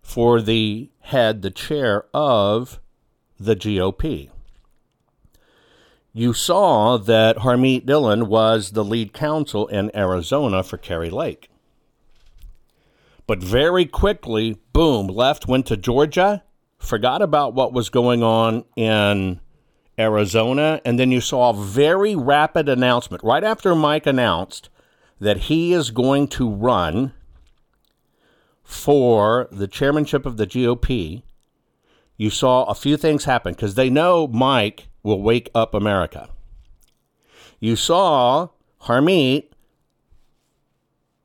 for 0.01 0.41
the 0.41 0.89
head, 0.99 1.41
the 1.41 1.51
chair 1.51 2.05
of 2.13 2.79
the 3.39 3.55
GOP. 3.55 4.29
You 6.13 6.31
saw 6.31 6.97
that 6.97 7.37
Harmeet 7.39 7.85
Dillon 7.85 8.27
was 8.27 8.71
the 8.71 8.85
lead 8.85 9.11
counsel 9.11 9.67
in 9.67 9.93
Arizona 9.95 10.63
for 10.63 10.77
Kari 10.77 11.09
Lake. 11.09 11.49
But 13.27 13.39
very 13.39 13.85
quickly, 13.85 14.57
boom, 14.71 15.07
left, 15.07 15.47
went 15.47 15.65
to 15.65 15.75
Georgia, 15.75 16.43
forgot 16.77 17.21
about 17.21 17.53
what 17.53 17.73
was 17.73 17.89
going 17.89 18.23
on 18.23 18.63
in 18.75 19.41
Arizona, 19.97 20.79
and 20.85 20.99
then 20.99 21.11
you 21.11 21.19
saw 21.19 21.49
a 21.49 21.53
very 21.53 22.15
rapid 22.15 22.69
announcement. 22.69 23.23
Right 23.23 23.43
after 23.43 23.73
Mike 23.75 24.05
announced 24.05 24.69
that 25.19 25.37
he 25.37 25.73
is 25.73 25.91
going 25.91 26.27
to 26.27 26.49
run 26.49 27.13
for 28.63 29.47
the 29.51 29.67
chairmanship 29.67 30.25
of 30.25 30.37
the 30.37 30.47
GOP, 30.47 31.23
you 32.17 32.29
saw 32.29 32.63
a 32.65 32.75
few 32.75 32.97
things 32.97 33.25
happen 33.25 33.53
because 33.53 33.75
they 33.75 33.89
know 33.89 34.27
Mike 34.27 34.87
will 35.03 35.21
wake 35.21 35.49
up 35.53 35.73
America. 35.73 36.29
You 37.59 37.75
saw 37.75 38.49
Harmeet, 38.83 39.49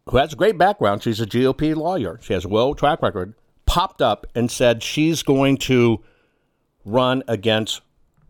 who 0.06 0.16
has 0.16 0.32
a 0.32 0.36
great 0.36 0.58
background, 0.58 1.02
she's 1.02 1.20
a 1.20 1.26
GOP 1.26 1.74
lawyer, 1.74 2.18
she 2.22 2.32
has 2.32 2.44
a 2.44 2.48
well 2.48 2.74
track 2.74 3.02
record, 3.02 3.34
popped 3.66 4.02
up 4.02 4.26
and 4.34 4.50
said 4.50 4.82
she's 4.82 5.22
going 5.22 5.56
to 5.56 6.02
run 6.84 7.22
against 7.28 7.80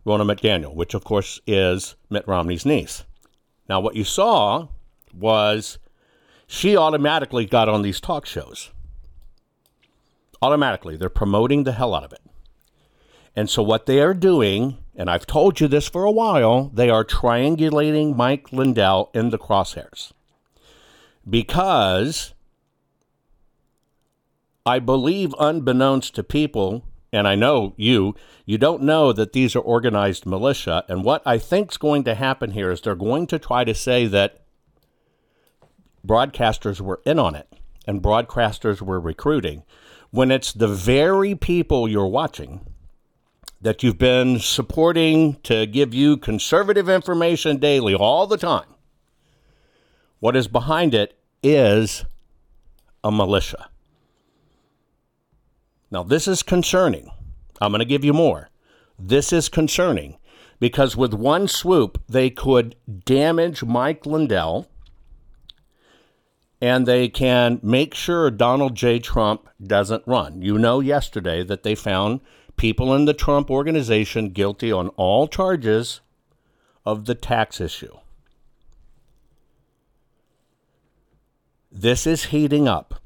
Ronna 0.05 0.29
McDaniel, 0.29 0.73
which 0.73 0.93
of 0.93 1.03
course 1.03 1.39
is 1.45 1.95
Mitt 2.09 2.27
Romney's 2.27 2.65
niece. 2.65 3.03
Now, 3.67 3.79
what 3.79 3.95
you 3.95 4.03
saw 4.03 4.67
was 5.13 5.77
she 6.47 6.75
automatically 6.75 7.45
got 7.45 7.69
on 7.69 7.81
these 7.81 8.01
talk 8.01 8.25
shows. 8.25 8.71
Automatically. 10.41 10.97
They're 10.97 11.09
promoting 11.09 11.63
the 11.63 11.71
hell 11.71 11.95
out 11.95 12.03
of 12.03 12.13
it. 12.13 12.21
And 13.35 13.49
so, 13.49 13.63
what 13.63 13.85
they 13.85 14.01
are 14.01 14.13
doing, 14.13 14.77
and 14.95 15.09
I've 15.09 15.25
told 15.25 15.59
you 15.61 15.67
this 15.67 15.87
for 15.87 16.03
a 16.03 16.11
while, 16.11 16.69
they 16.73 16.89
are 16.89 17.05
triangulating 17.05 18.15
Mike 18.15 18.51
Lindell 18.51 19.09
in 19.13 19.29
the 19.29 19.39
crosshairs. 19.39 20.11
Because 21.29 22.33
I 24.65 24.79
believe, 24.79 25.33
unbeknownst 25.39 26.13
to 26.15 26.23
people, 26.23 26.83
and 27.13 27.27
I 27.27 27.35
know 27.35 27.73
you, 27.77 28.15
you 28.45 28.57
don't 28.57 28.83
know 28.83 29.11
that 29.13 29.33
these 29.33 29.55
are 29.55 29.59
organized 29.59 30.25
militia. 30.25 30.83
And 30.87 31.03
what 31.03 31.21
I 31.25 31.37
think 31.37 31.71
is 31.71 31.77
going 31.77 32.03
to 32.03 32.15
happen 32.15 32.51
here 32.51 32.71
is 32.71 32.81
they're 32.81 32.95
going 32.95 33.27
to 33.27 33.39
try 33.39 33.63
to 33.63 33.73
say 33.73 34.05
that 34.07 34.40
broadcasters 36.05 36.81
were 36.81 37.01
in 37.05 37.19
on 37.19 37.35
it 37.35 37.47
and 37.87 38.01
broadcasters 38.01 38.81
were 38.81 38.99
recruiting 38.99 39.63
when 40.11 40.31
it's 40.31 40.53
the 40.53 40.67
very 40.67 41.35
people 41.35 41.87
you're 41.87 42.07
watching 42.07 42.65
that 43.61 43.83
you've 43.83 43.97
been 43.97 44.39
supporting 44.39 45.35
to 45.43 45.65
give 45.65 45.93
you 45.93 46.17
conservative 46.17 46.89
information 46.89 47.57
daily 47.57 47.93
all 47.93 48.25
the 48.25 48.37
time. 48.37 48.65
What 50.19 50.35
is 50.35 50.47
behind 50.47 50.93
it 50.93 51.17
is 51.43 52.05
a 53.03 53.11
militia. 53.11 53.69
Now, 55.89 56.03
this 56.03 56.27
is 56.27 56.41
concerning. 56.43 57.11
I'm 57.59 57.71
going 57.71 57.79
to 57.79 57.85
give 57.85 58.05
you 58.05 58.13
more. 58.13 58.49
This 58.97 59.33
is 59.33 59.49
concerning 59.49 60.17
because 60.59 60.95
with 60.95 61.13
one 61.13 61.47
swoop, 61.47 62.01
they 62.07 62.29
could 62.29 62.75
damage 63.05 63.63
Mike 63.63 64.05
Lindell 64.05 64.67
and 66.61 66.85
they 66.85 67.09
can 67.09 67.59
make 67.63 67.95
sure 67.95 68.29
Donald 68.29 68.75
J. 68.75 68.99
Trump 68.99 69.49
doesn't 69.61 70.03
run. 70.05 70.41
You 70.41 70.59
know, 70.59 70.79
yesterday 70.79 71.43
that 71.43 71.63
they 71.63 71.73
found 71.73 72.21
people 72.55 72.93
in 72.93 73.05
the 73.05 73.13
Trump 73.13 73.49
organization 73.49 74.29
guilty 74.29 74.71
on 74.71 74.89
all 74.89 75.27
charges 75.27 76.01
of 76.85 77.05
the 77.05 77.15
tax 77.15 77.59
issue. 77.59 77.97
This 81.71 82.05
is 82.05 82.25
heating 82.25 82.67
up. 82.67 83.01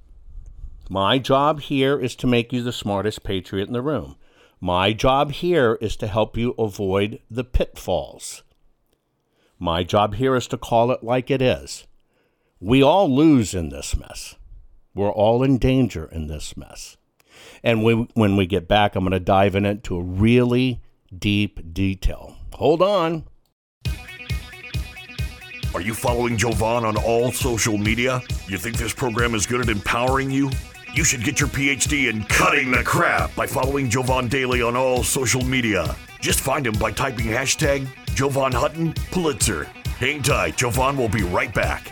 My 0.90 1.18
job 1.18 1.62
here 1.62 1.98
is 1.98 2.16
to 2.18 2.28
make 2.28 2.52
you 2.52 2.62
the 2.62 2.74
smartest 2.74 3.24
patriot 3.24 3.68
in 3.68 3.74
the 3.74 3.82
room. 3.82 4.18
My 4.60 4.92
job 4.92 5.32
here 5.32 5.78
is 5.80 5.96
to 5.98 6.08
help 6.08 6.36
you 6.36 6.56
avoid 6.58 7.20
the 7.30 7.44
pitfalls. 7.44 8.44
My 9.58 9.84
job 9.84 10.16
here 10.16 10.36
is 10.36 10.48
to 10.48 10.58
call 10.58 10.92
it 10.92 11.04
like 11.04 11.32
it 11.32 11.42
is. 11.42 11.86
We 12.62 12.82
all 12.82 13.14
lose 13.14 13.54
in 13.54 13.70
this 13.70 13.98
mess. 13.98 14.36
We're 14.94 15.12
all 15.12 15.44
in 15.44 15.58
danger 15.58 16.06
in 16.10 16.28
this 16.28 16.56
mess. 16.56 16.96
And 17.62 17.84
we, 17.84 17.94
when 18.14 18.38
we 18.38 18.46
get 18.46 18.68
back, 18.68 18.96
I'm 18.96 19.04
going 19.04 19.12
to 19.12 19.20
dive 19.20 19.56
in 19.56 19.66
into 19.66 19.98
a 19.98 20.02
really 20.02 20.82
deep 21.18 21.74
detail. 21.74 22.36
Hold 22.54 22.82
on. 22.82 23.26
Are 25.74 25.82
you 25.82 25.94
following 25.94 26.38
Jovan 26.38 26.86
on 26.86 26.96
all 26.96 27.34
social 27.34 27.78
media? 27.78 28.22
You 28.48 28.58
think 28.58 28.78
this 28.78 28.94
program 28.94 29.36
is 29.36 29.46
good 29.46 29.60
at 29.60 29.68
empowering 29.68 30.32
you? 30.32 30.50
You 30.94 31.04
should 31.04 31.26
get 31.26 31.42
your 31.42 31.50
PhD 31.50 32.10
in 32.10 32.24
cutting 32.24 32.72
the 32.72 32.84
crap 32.84 33.36
by 33.36 33.48
following 33.48 33.90
Jovan 33.90 34.30
Daily 34.30 34.62
on 34.62 34.78
all 34.78 35.04
social 35.04 35.44
media. 35.44 35.94
Just 36.22 36.40
find 36.40 36.66
him 36.66 36.76
by 36.80 36.94
typing 36.94 37.26
hashtag 37.26 37.90
Jovan 38.16 38.54
Hutton 38.54 38.94
Pulitzer. 39.12 39.66
Hang 40.00 40.22
tight, 40.22 40.56
Jovan 40.56 40.96
will 40.96 41.10
be 41.10 41.24
right 41.24 41.54
back. 41.54 41.92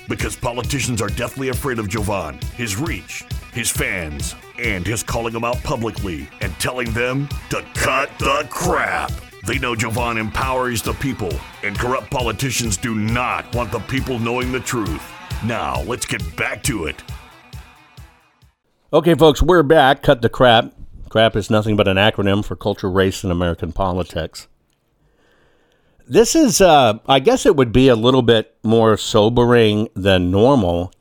Because 0.11 0.35
politicians 0.35 1.01
are 1.01 1.07
deathly 1.07 1.47
afraid 1.47 1.79
of 1.79 1.87
Jovan, 1.87 2.37
his 2.57 2.75
reach, 2.75 3.23
his 3.53 3.69
fans, 3.69 4.35
and 4.59 4.85
his 4.85 5.03
calling 5.03 5.31
them 5.31 5.45
out 5.45 5.63
publicly 5.63 6.27
and 6.41 6.51
telling 6.59 6.91
them 6.91 7.29
to 7.49 7.63
cut 7.75 8.09
the 8.19 8.45
crap. 8.49 9.09
They 9.47 9.57
know 9.57 9.73
Jovan 9.73 10.17
empowers 10.17 10.81
the 10.81 10.91
people, 10.95 11.31
and 11.63 11.79
corrupt 11.79 12.11
politicians 12.11 12.75
do 12.75 12.93
not 12.93 13.55
want 13.55 13.71
the 13.71 13.79
people 13.79 14.19
knowing 14.19 14.51
the 14.51 14.59
truth. 14.59 15.01
Now, 15.45 15.81
let's 15.83 16.05
get 16.05 16.35
back 16.35 16.61
to 16.63 16.87
it. 16.87 17.01
Okay, 18.91 19.15
folks, 19.15 19.41
we're 19.41 19.63
back. 19.63 20.03
Cut 20.03 20.21
the 20.21 20.27
crap. 20.27 20.73
CRAP 21.07 21.37
is 21.37 21.49
nothing 21.49 21.77
but 21.77 21.87
an 21.87 21.95
acronym 21.95 22.43
for 22.43 22.57
culture, 22.57 22.91
race, 22.91 23.23
and 23.23 23.31
American 23.31 23.71
politics. 23.71 24.49
This 26.11 26.35
is, 26.35 26.59
uh, 26.59 26.99
I 27.07 27.19
guess 27.19 27.45
it 27.45 27.55
would 27.55 27.71
be 27.71 27.87
a 27.87 27.95
little 27.95 28.21
bit 28.21 28.53
more 28.63 28.97
sobering 28.97 29.87
than 29.95 30.29
normal 30.29 30.91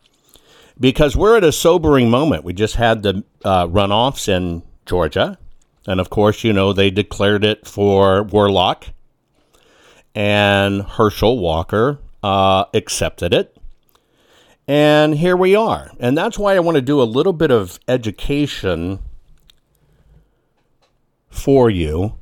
because 0.78 1.16
we're 1.16 1.36
at 1.36 1.42
a 1.42 1.50
sobering 1.50 2.08
moment. 2.08 2.44
We 2.44 2.52
just 2.52 2.76
had 2.76 3.02
the 3.02 3.24
uh, 3.44 3.66
runoffs 3.66 4.28
in 4.28 4.62
Georgia. 4.86 5.36
And 5.84 5.98
of 5.98 6.10
course, 6.10 6.44
you 6.44 6.52
know, 6.52 6.72
they 6.72 6.92
declared 6.92 7.42
it 7.44 7.66
for 7.66 8.22
Warlock. 8.22 8.86
And 10.14 10.82
Herschel 10.82 11.40
Walker 11.40 11.98
uh, 12.22 12.66
accepted 12.72 13.34
it. 13.34 13.56
And 14.68 15.16
here 15.16 15.36
we 15.36 15.56
are. 15.56 15.90
And 15.98 16.16
that's 16.16 16.38
why 16.38 16.54
I 16.54 16.60
want 16.60 16.76
to 16.76 16.82
do 16.82 17.02
a 17.02 17.10
little 17.16 17.32
bit 17.32 17.50
of 17.50 17.80
education 17.88 19.00
for 21.30 21.68
you 21.68 22.14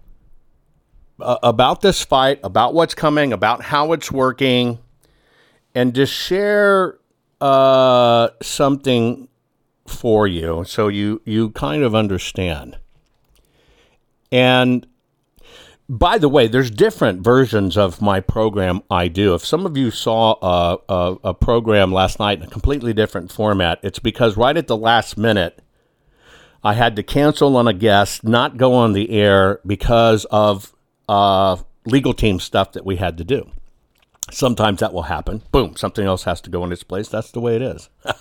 uh, 1.20 1.38
about 1.42 1.80
this 1.80 2.04
fight, 2.04 2.40
about 2.42 2.74
what's 2.74 2.94
coming, 2.94 3.32
about 3.32 3.62
how 3.62 3.92
it's 3.92 4.10
working, 4.10 4.78
and 5.74 5.94
just 5.94 6.12
share 6.12 6.98
uh, 7.40 8.28
something 8.42 9.28
for 9.86 10.26
you 10.26 10.64
so 10.66 10.88
you 10.88 11.20
you 11.24 11.50
kind 11.50 11.82
of 11.82 11.94
understand. 11.94 12.78
And 14.30 14.86
by 15.88 16.18
the 16.18 16.28
way, 16.28 16.48
there's 16.48 16.70
different 16.70 17.22
versions 17.22 17.78
of 17.78 18.02
my 18.02 18.20
program 18.20 18.82
I 18.90 19.08
do. 19.08 19.34
If 19.34 19.44
some 19.44 19.64
of 19.64 19.76
you 19.76 19.90
saw 19.90 20.36
a, 20.42 20.78
a, 20.88 21.16
a 21.24 21.34
program 21.34 21.92
last 21.92 22.18
night 22.18 22.38
in 22.38 22.44
a 22.44 22.50
completely 22.50 22.92
different 22.92 23.32
format, 23.32 23.80
it's 23.82 23.98
because 23.98 24.36
right 24.36 24.56
at 24.56 24.66
the 24.66 24.76
last 24.76 25.16
minute 25.16 25.62
I 26.62 26.74
had 26.74 26.96
to 26.96 27.02
cancel 27.02 27.56
on 27.56 27.66
a 27.66 27.72
guest, 27.72 28.24
not 28.24 28.58
go 28.58 28.74
on 28.74 28.92
the 28.92 29.10
air 29.10 29.60
because 29.64 30.26
of 30.26 30.74
uh, 31.08 31.56
legal 31.84 32.14
team 32.14 32.40
stuff 32.40 32.72
that 32.72 32.84
we 32.84 32.96
had 32.96 33.16
to 33.18 33.24
do. 33.24 33.50
Sometimes 34.30 34.80
that 34.80 34.92
will 34.92 35.04
happen. 35.04 35.42
Boom, 35.52 35.76
something 35.76 36.06
else 36.06 36.24
has 36.24 36.40
to 36.42 36.50
go 36.50 36.64
in 36.64 36.72
its 36.72 36.82
place. 36.82 37.08
That's 37.08 37.30
the 37.30 37.40
way 37.40 37.56
it 37.56 37.62
is. 37.62 37.88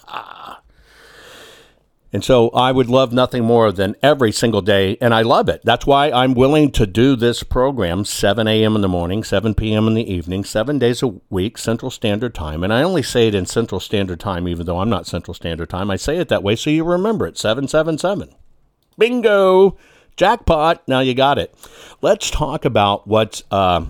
and 2.13 2.23
so 2.23 2.49
I 2.51 2.71
would 2.71 2.87
love 2.87 3.11
nothing 3.11 3.43
more 3.43 3.73
than 3.73 3.97
every 4.01 4.31
single 4.31 4.61
day, 4.61 4.97
and 5.01 5.13
I 5.13 5.23
love 5.23 5.49
it. 5.49 5.61
That's 5.65 5.85
why 5.85 6.09
I'm 6.09 6.33
willing 6.33 6.71
to 6.71 6.87
do 6.87 7.17
this 7.17 7.43
program 7.43 8.05
7 8.05 8.47
a.m. 8.47 8.75
in 8.75 8.81
the 8.81 8.87
morning, 8.87 9.21
7 9.21 9.53
p.m. 9.53 9.85
in 9.87 9.95
the 9.95 10.09
evening, 10.09 10.45
seven 10.45 10.79
days 10.79 11.03
a 11.03 11.13
week, 11.29 11.57
Central 11.57 11.91
Standard 11.91 12.33
Time. 12.33 12.63
And 12.63 12.71
I 12.71 12.83
only 12.83 13.03
say 13.03 13.27
it 13.27 13.35
in 13.35 13.45
Central 13.45 13.81
Standard 13.81 14.21
Time, 14.21 14.47
even 14.47 14.65
though 14.65 14.79
I'm 14.79 14.89
not 14.89 15.07
Central 15.07 15.33
Standard 15.33 15.69
Time. 15.69 15.91
I 15.91 15.97
say 15.97 16.17
it 16.17 16.29
that 16.29 16.43
way 16.43 16.55
so 16.55 16.69
you 16.69 16.85
remember 16.85 17.27
it 17.27 17.37
777. 17.37 18.33
Bingo! 18.97 19.77
Jackpot! 20.17 20.87
Now 20.87 20.99
you 20.99 21.13
got 21.13 21.37
it. 21.37 21.53
Let's 22.01 22.31
talk 22.31 22.65
about 22.65 23.07
what's 23.07 23.43
uh, 23.51 23.85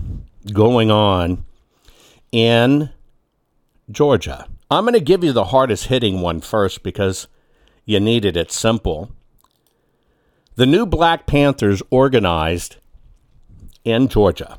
going 0.52 0.90
on 0.90 1.44
in 2.30 2.90
Georgia. 3.90 4.46
I'm 4.70 4.84
going 4.84 4.92
to 4.92 5.00
give 5.00 5.24
you 5.24 5.32
the 5.32 5.46
hardest 5.46 5.86
hitting 5.86 6.20
one 6.20 6.42
first 6.42 6.82
because 6.82 7.26
you 7.86 7.98
needed 7.98 8.36
it 8.36 8.52
simple. 8.52 9.10
The 10.56 10.66
new 10.66 10.84
Black 10.84 11.26
Panthers 11.26 11.82
organized 11.88 12.76
in 13.84 14.08
Georgia. 14.08 14.58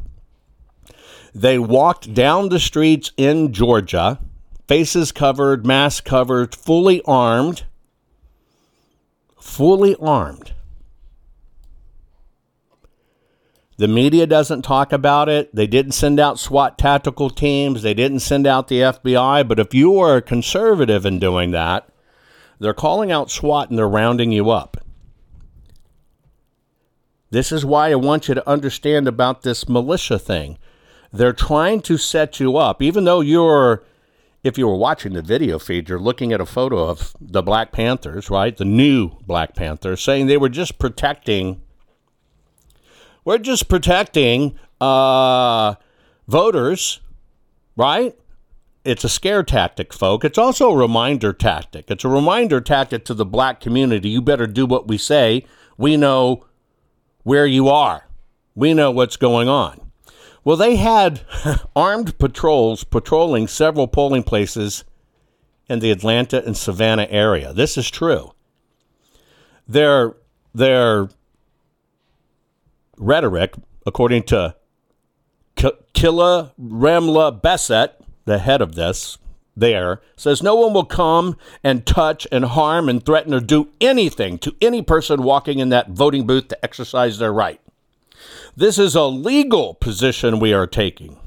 They 1.36 1.60
walked 1.60 2.16
down 2.16 2.50
the 2.50 2.60
streets 2.60 3.12
in 3.16 3.54
Georgia, 3.54 4.20
faces 4.68 5.12
covered, 5.12 5.68
masks 5.68 6.02
covered, 6.02 6.56
fully 6.56 7.04
armed, 7.06 7.66
fully 9.38 9.96
armed. 9.98 10.54
The 13.80 13.88
media 13.88 14.28
doesn't 14.28 14.64
talk 14.64 14.92
about 14.92 15.30
it. 15.30 15.56
They 15.56 15.66
didn't 15.66 15.94
send 15.94 16.20
out 16.20 16.38
SWAT 16.38 16.78
tactical 16.78 17.30
teams. 17.30 17.82
They 17.82 17.94
didn't 17.94 18.20
send 18.20 18.46
out 18.46 18.68
the 18.68 18.82
FBI. 18.82 19.48
But 19.48 19.58
if 19.58 19.74
you 19.74 19.98
are 20.00 20.18
a 20.18 20.22
conservative 20.22 21.06
in 21.06 21.18
doing 21.18 21.52
that, 21.52 21.88
they're 22.60 22.74
calling 22.74 23.10
out 23.10 23.32
SWAT 23.32 23.70
and 23.70 23.80
they're 23.80 23.88
rounding 23.88 24.34
you 24.34 24.50
up. 24.50 24.76
This 27.30 27.54
is 27.54 27.64
why 27.64 27.90
I 27.90 27.96
want 27.96 28.28
you 28.28 28.34
to 28.34 28.50
understand 28.50 29.08
about 29.08 29.44
this 29.44 29.70
militia 29.70 30.20
thing. 30.20 30.58
They're 31.14 31.32
trying 31.32 31.80
to 31.84 31.98
set 31.98 32.38
you 32.38 32.58
up, 32.58 32.82
even 32.82 33.06
though 33.06 33.22
you're, 33.22 33.86
if 34.44 34.58
you 34.58 34.68
were 34.68 34.76
watching 34.76 35.14
the 35.14 35.22
video 35.22 35.58
feed, 35.58 35.88
you're 35.88 36.00
looking 36.00 36.34
at 36.34 36.42
a 36.42 36.46
photo 36.46 36.84
of 36.84 37.16
the 37.22 37.42
Black 37.42 37.72
Panthers, 37.72 38.30
right? 38.30 38.58
The 38.58 38.66
new 38.66 39.12
Black 39.26 39.56
Panthers, 39.56 40.02
saying 40.02 40.28
they 40.28 40.36
were 40.36 40.50
just 40.50 40.80
protecting 40.80 41.62
we're 43.30 43.38
just 43.38 43.70
protecting 43.70 44.58
uh, 44.82 45.76
voters, 46.28 47.00
right? 47.76 48.18
It's 48.84 49.04
a 49.04 49.10
scare 49.10 49.44
tactic, 49.44 49.94
folk. 49.94 50.26
It's 50.26 50.40
also 50.40 50.72
a 50.72 50.76
reminder 50.76 51.32
tactic. 51.32 51.92
It's 51.92 52.04
a 52.04 52.10
reminder 52.10 52.60
tactic 52.60 53.06
to 53.06 53.14
the 53.14 53.28
black 53.28 53.60
community. 53.60 54.10
You 54.10 54.24
better 54.24 54.48
do 54.48 54.66
what 54.66 54.88
we 54.88 54.98
say. 54.98 55.46
We 55.78 55.96
know 55.96 56.48
where 57.22 57.46
you 57.46 57.70
are, 57.70 58.08
we 58.56 58.74
know 58.74 58.90
what's 58.90 59.16
going 59.16 59.48
on. 59.48 59.92
Well, 60.44 60.58
they 60.58 60.78
had 60.78 61.22
armed 61.76 62.18
patrols 62.18 62.84
patrolling 62.84 63.48
several 63.48 63.88
polling 63.88 64.24
places 64.24 64.86
in 65.68 65.82
the 65.82 65.92
Atlanta 65.92 66.44
and 66.44 66.58
Savannah 66.58 67.08
area. 67.12 67.54
This 67.54 67.78
is 67.78 67.92
true. 67.92 68.34
Their 69.68 70.16
their 70.52 71.10
rhetoric, 73.00 73.56
according 73.86 74.24
to 74.24 74.56
K- 75.56 75.72
Killa 75.94 76.54
Ramla 76.62 77.42
Bessette, 77.42 77.94
the 78.26 78.38
head 78.38 78.62
of 78.62 78.76
this, 78.76 79.18
there 79.58 80.02
says 80.16 80.44
no 80.44 80.56
one 80.56 80.74
will 80.74 80.86
come 80.86 81.36
and 81.64 81.86
touch 81.86 82.28
and 82.32 82.46
harm 82.46 82.88
and 82.88 83.06
threaten 83.06 83.34
or 83.34 83.40
do 83.40 83.70
anything 83.82 84.38
to 84.40 84.56
any 84.62 84.82
person 84.82 85.24
walking 85.24 85.60
in 85.60 85.70
that 85.70 85.90
voting 85.90 86.26
booth 86.26 86.48
to 86.50 86.64
exercise 86.64 87.18
their 87.18 87.34
right. 87.34 87.60
This 88.56 88.78
is 88.78 88.96
a 88.96 89.04
legal 89.04 89.74
position 89.74 90.40
we 90.40 90.54
are 90.54 90.68
taking. 90.68 91.18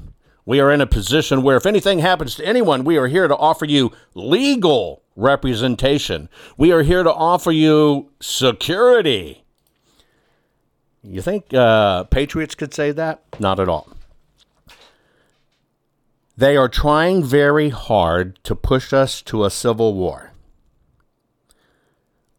We 0.45 0.59
are 0.59 0.71
in 0.71 0.81
a 0.81 0.87
position 0.87 1.41
where 1.41 1.57
if 1.57 1.65
anything 1.65 1.99
happens 1.99 2.35
to 2.35 2.45
anyone, 2.45 2.83
we 2.83 2.97
are 2.97 3.07
here 3.07 3.27
to 3.27 3.37
offer 3.37 3.65
you 3.65 3.91
legal 4.13 5.03
representation. 5.15 6.27
We 6.57 6.71
are 6.71 6.83
here 6.83 7.03
to 7.03 7.13
offer 7.13 7.51
you 7.51 8.09
security. 8.19 9.42
You 11.03 11.21
think 11.21 11.53
uh, 11.53 12.05
patriots 12.05 12.55
could 12.55 12.73
say 12.73 12.91
that? 12.91 13.23
Not 13.39 13.59
at 13.59 13.67
all. 13.67 13.89
They 16.37 16.57
are 16.57 16.69
trying 16.69 17.23
very 17.23 17.69
hard 17.69 18.43
to 18.43 18.55
push 18.55 18.93
us 18.93 19.21
to 19.23 19.43
a 19.43 19.51
civil 19.51 19.93
war. 19.93 20.31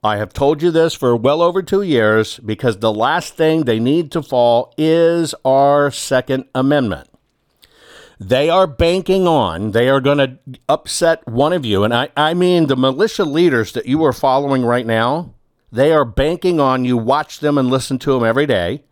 I 0.03 0.17
have 0.17 0.33
told 0.33 0.63
you 0.63 0.71
this 0.71 0.95
for 0.95 1.17
well 1.17 1.41
over 1.41 1.63
two 1.63 1.83
years 1.83 2.39
because 2.39 2.79
the 2.79 2.93
last 2.93 3.35
thing 3.35 3.65
they 3.65 3.79
need 3.79 4.11
to 4.13 4.23
fall 4.23 4.75
is 4.77 5.35
our 5.45 5.91
Second 5.91 6.47
Amendment. 6.55 7.09
They 8.19 8.49
are 8.49 8.67
banking 8.67 9.27
on, 9.27 9.73
they 9.73 9.89
are 9.89 10.01
going 10.01 10.19
to 10.19 10.39
upset 10.69 11.27
one 11.27 11.53
of 11.53 11.65
you. 11.65 11.85
And 11.85 11.95
I, 11.95 12.09
I 12.17 12.35
mean, 12.35 12.67
the 12.67 12.77
militia 12.77 13.25
leaders 13.25 13.73
that 13.73 13.87
you 13.87 14.05
are 14.05 14.13
following 14.13 14.65
right 14.65 14.87
now, 14.87 15.34
they 15.75 15.93
are 15.93 16.05
banking 16.05 16.61
on 16.61 16.85
you 16.85 16.97
watch 16.97 17.41
them 17.41 17.59
and 17.59 17.69
listen 17.69 17.99
to 17.99 18.13
them 18.13 18.25
every 18.25 18.47
day. 18.47 18.85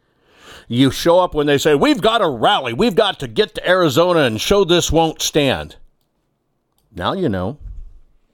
You 0.66 0.90
show 0.90 1.20
up 1.20 1.32
when 1.32 1.46
they 1.46 1.58
say, 1.58 1.76
We've 1.76 2.00
got 2.00 2.18
to 2.18 2.28
rally. 2.28 2.72
We've 2.72 2.96
got 2.96 3.20
to 3.20 3.28
get 3.28 3.54
to 3.54 3.68
Arizona 3.68 4.20
and 4.20 4.40
show 4.40 4.64
this 4.64 4.90
won't 4.90 5.22
stand. 5.22 5.76
Now 6.94 7.12
you 7.12 7.28
know 7.28 7.58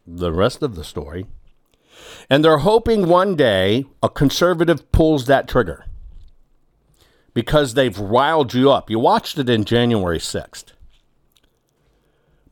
the 0.06 0.32
rest 0.32 0.62
of 0.62 0.76
the 0.76 0.84
story. 0.84 1.26
And 2.30 2.42
they're 2.42 2.58
hoping 2.58 3.06
one 3.06 3.36
day 3.36 3.84
a 4.02 4.08
conservative 4.08 4.90
pulls 4.92 5.26
that 5.26 5.46
trigger 5.46 5.84
because 7.34 7.74
they've 7.74 7.98
riled 7.98 8.54
you 8.54 8.70
up. 8.70 8.88
You 8.88 8.98
watched 8.98 9.36
it 9.38 9.50
in 9.50 9.64
January 9.64 10.18
6th. 10.18 10.72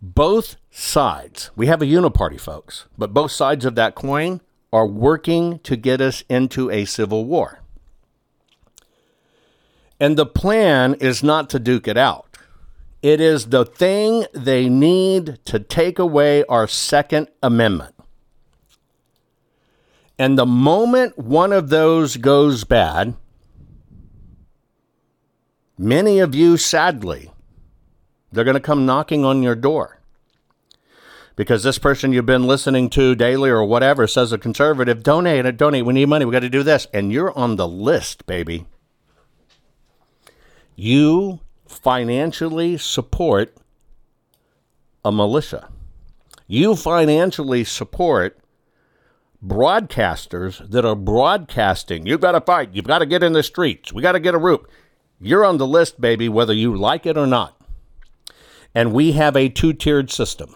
Both 0.02 0.56
sides, 0.70 1.50
we 1.56 1.68
have 1.68 1.80
a 1.80 1.86
uniparty, 1.86 2.38
folks, 2.38 2.86
but 2.98 3.14
both 3.14 3.30
sides 3.30 3.64
of 3.64 3.76
that 3.76 3.94
coin 3.94 4.42
are 4.72 4.86
working 4.86 5.58
to 5.60 5.76
get 5.76 6.00
us 6.00 6.24
into 6.28 6.70
a 6.70 6.84
civil 6.84 7.24
war. 7.24 7.60
And 9.98 10.16
the 10.16 10.26
plan 10.26 10.94
is 10.94 11.22
not 11.22 11.48
to 11.50 11.58
duke 11.58 11.88
it 11.88 11.96
out. 11.96 12.36
It 13.02 13.20
is 13.20 13.46
the 13.46 13.64
thing 13.64 14.26
they 14.32 14.68
need 14.68 15.38
to 15.44 15.58
take 15.58 15.98
away 15.98 16.44
our 16.44 16.66
Second 16.66 17.28
Amendment. 17.42 17.94
And 20.18 20.38
the 20.38 20.46
moment 20.46 21.18
one 21.18 21.52
of 21.52 21.68
those 21.68 22.16
goes 22.16 22.64
bad, 22.64 23.14
many 25.78 26.18
of 26.18 26.34
you, 26.34 26.56
sadly, 26.56 27.30
they're 28.32 28.44
going 28.44 28.54
to 28.54 28.60
come 28.60 28.86
knocking 28.86 29.24
on 29.24 29.42
your 29.42 29.54
door. 29.54 29.95
Because 31.36 31.62
this 31.62 31.78
person 31.78 32.12
you've 32.12 32.24
been 32.24 32.46
listening 32.46 32.88
to 32.90 33.14
daily 33.14 33.50
or 33.50 33.62
whatever 33.62 34.06
says 34.06 34.32
a 34.32 34.38
conservative, 34.38 35.02
donate, 35.02 35.44
and 35.44 35.58
donate, 35.58 35.84
we 35.84 35.92
need 35.92 36.08
money, 36.08 36.24
we 36.24 36.32
got 36.32 36.40
to 36.40 36.48
do 36.48 36.62
this. 36.62 36.86
And 36.94 37.12
you're 37.12 37.36
on 37.36 37.56
the 37.56 37.68
list, 37.68 38.26
baby. 38.26 38.66
You 40.74 41.40
financially 41.66 42.78
support 42.78 43.54
a 45.04 45.12
militia. 45.12 45.68
You 46.46 46.74
financially 46.74 47.64
support 47.64 48.38
broadcasters 49.44 50.68
that 50.70 50.84
are 50.84 50.96
broadcasting. 50.96 52.06
You've 52.06 52.20
got 52.20 52.32
to 52.32 52.40
fight. 52.40 52.70
You've 52.72 52.86
got 52.86 53.00
to 53.00 53.06
get 53.06 53.22
in 53.22 53.34
the 53.34 53.42
streets. 53.42 53.92
We 53.92 54.00
got 54.00 54.12
to 54.12 54.20
get 54.20 54.34
a 54.34 54.38
root. 54.38 54.68
You're 55.20 55.44
on 55.44 55.58
the 55.58 55.66
list, 55.66 56.00
baby, 56.00 56.28
whether 56.28 56.54
you 56.54 56.74
like 56.74 57.04
it 57.04 57.18
or 57.18 57.26
not. 57.26 57.60
And 58.74 58.92
we 58.92 59.12
have 59.12 59.36
a 59.36 59.48
two 59.48 59.72
tiered 59.72 60.10
system. 60.10 60.54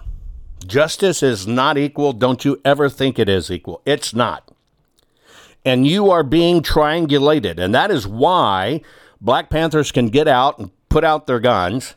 Justice 0.66 1.22
is 1.22 1.46
not 1.46 1.78
equal. 1.78 2.12
Don't 2.12 2.44
you 2.44 2.60
ever 2.64 2.88
think 2.88 3.18
it 3.18 3.28
is 3.28 3.50
equal. 3.50 3.82
It's 3.84 4.14
not. 4.14 4.50
And 5.64 5.86
you 5.86 6.10
are 6.10 6.22
being 6.22 6.62
triangulated. 6.62 7.58
And 7.58 7.74
that 7.74 7.90
is 7.90 8.06
why 8.06 8.80
Black 9.20 9.50
Panthers 9.50 9.92
can 9.92 10.08
get 10.08 10.28
out 10.28 10.58
and 10.58 10.70
put 10.88 11.04
out 11.04 11.26
their 11.26 11.40
guns 11.40 11.94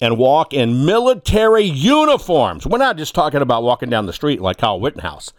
and 0.00 0.18
walk 0.18 0.52
in 0.52 0.84
military 0.84 1.64
uniforms. 1.64 2.66
We're 2.66 2.78
not 2.78 2.96
just 2.96 3.14
talking 3.14 3.42
about 3.42 3.62
walking 3.62 3.90
down 3.90 4.06
the 4.06 4.12
street 4.12 4.40
like 4.40 4.58
Kyle 4.58 4.80
Rittenhouse. 4.80 5.32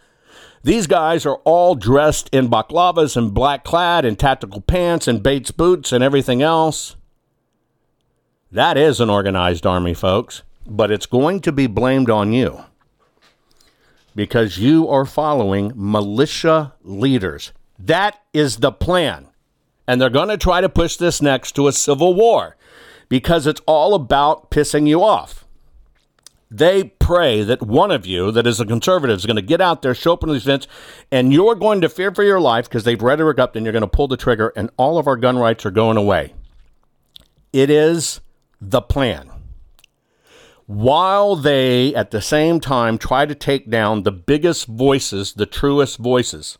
These 0.64 0.88
guys 0.88 1.24
are 1.24 1.36
all 1.44 1.74
dressed 1.76 2.28
in 2.32 2.48
baklavas 2.48 3.16
and 3.16 3.32
black 3.32 3.64
clad 3.64 4.04
and 4.04 4.18
tactical 4.18 4.60
pants 4.60 5.06
and 5.06 5.22
Bates 5.22 5.52
boots 5.52 5.92
and 5.92 6.02
everything 6.02 6.42
else. 6.42 6.96
That 8.50 8.76
is 8.76 9.00
an 9.00 9.10
organized 9.10 9.66
army, 9.66 9.94
folks, 9.94 10.42
but 10.68 10.90
it's 10.90 11.06
going 11.06 11.40
to 11.40 11.52
be 11.52 11.66
blamed 11.66 12.10
on 12.10 12.32
you 12.32 12.64
because 14.14 14.58
you 14.58 14.88
are 14.88 15.04
following 15.04 15.72
militia 15.74 16.74
leaders. 16.82 17.52
That 17.78 18.20
is 18.32 18.58
the 18.58 18.72
plan. 18.72 19.28
And 19.86 20.00
they're 20.00 20.10
going 20.10 20.28
to 20.28 20.36
try 20.36 20.60
to 20.60 20.68
push 20.68 20.96
this 20.96 21.22
next 21.22 21.52
to 21.52 21.68
a 21.68 21.72
civil 21.72 22.14
war 22.14 22.56
because 23.08 23.46
it's 23.46 23.62
all 23.66 23.94
about 23.94 24.50
pissing 24.50 24.86
you 24.86 25.02
off 25.02 25.46
they 26.50 26.84
pray 26.84 27.42
that 27.42 27.62
one 27.62 27.90
of 27.90 28.06
you, 28.06 28.30
that 28.32 28.46
is 28.46 28.60
a 28.60 28.64
conservative, 28.64 29.16
is 29.16 29.26
going 29.26 29.36
to 29.36 29.42
get 29.42 29.60
out 29.60 29.82
there, 29.82 29.94
show 29.94 30.14
up 30.14 30.22
in 30.22 30.30
these 30.30 30.44
events, 30.44 30.66
and 31.10 31.32
you're 31.32 31.54
going 31.54 31.80
to 31.82 31.88
fear 31.88 32.14
for 32.14 32.24
your 32.24 32.40
life 32.40 32.68
because 32.68 32.84
they've 32.84 33.02
rhetoric 33.02 33.38
up, 33.38 33.54
and 33.54 33.66
you're 33.66 33.72
going 33.72 33.82
to 33.82 33.88
pull 33.88 34.08
the 34.08 34.16
trigger, 34.16 34.52
and 34.56 34.70
all 34.76 34.98
of 34.98 35.06
our 35.06 35.16
gun 35.16 35.36
rights 35.36 35.66
are 35.66 35.70
going 35.70 35.96
away. 35.96 36.34
It 37.52 37.70
is 37.70 38.20
the 38.60 38.80
plan. 38.80 39.30
While 40.68 41.34
they, 41.34 41.94
at 41.94 42.10
the 42.10 42.20
same 42.20 42.60
time, 42.60 42.98
try 42.98 43.24
to 43.24 43.34
take 43.34 43.70
down 43.70 44.02
the 44.02 44.12
biggest 44.12 44.66
voices, 44.66 45.32
the 45.32 45.46
truest 45.46 45.96
voices, 45.96 46.58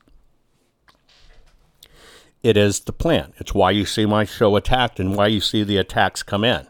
it 2.42 2.56
is 2.56 2.80
the 2.80 2.94
plan. 2.94 3.34
It's 3.36 3.52
why 3.52 3.70
you 3.70 3.84
see 3.84 4.06
my 4.06 4.24
show 4.24 4.56
attacked 4.56 4.98
and 4.98 5.14
why 5.14 5.26
you 5.26 5.42
see 5.42 5.62
the 5.62 5.76
attacks 5.76 6.22
come 6.22 6.42
in. 6.42 6.66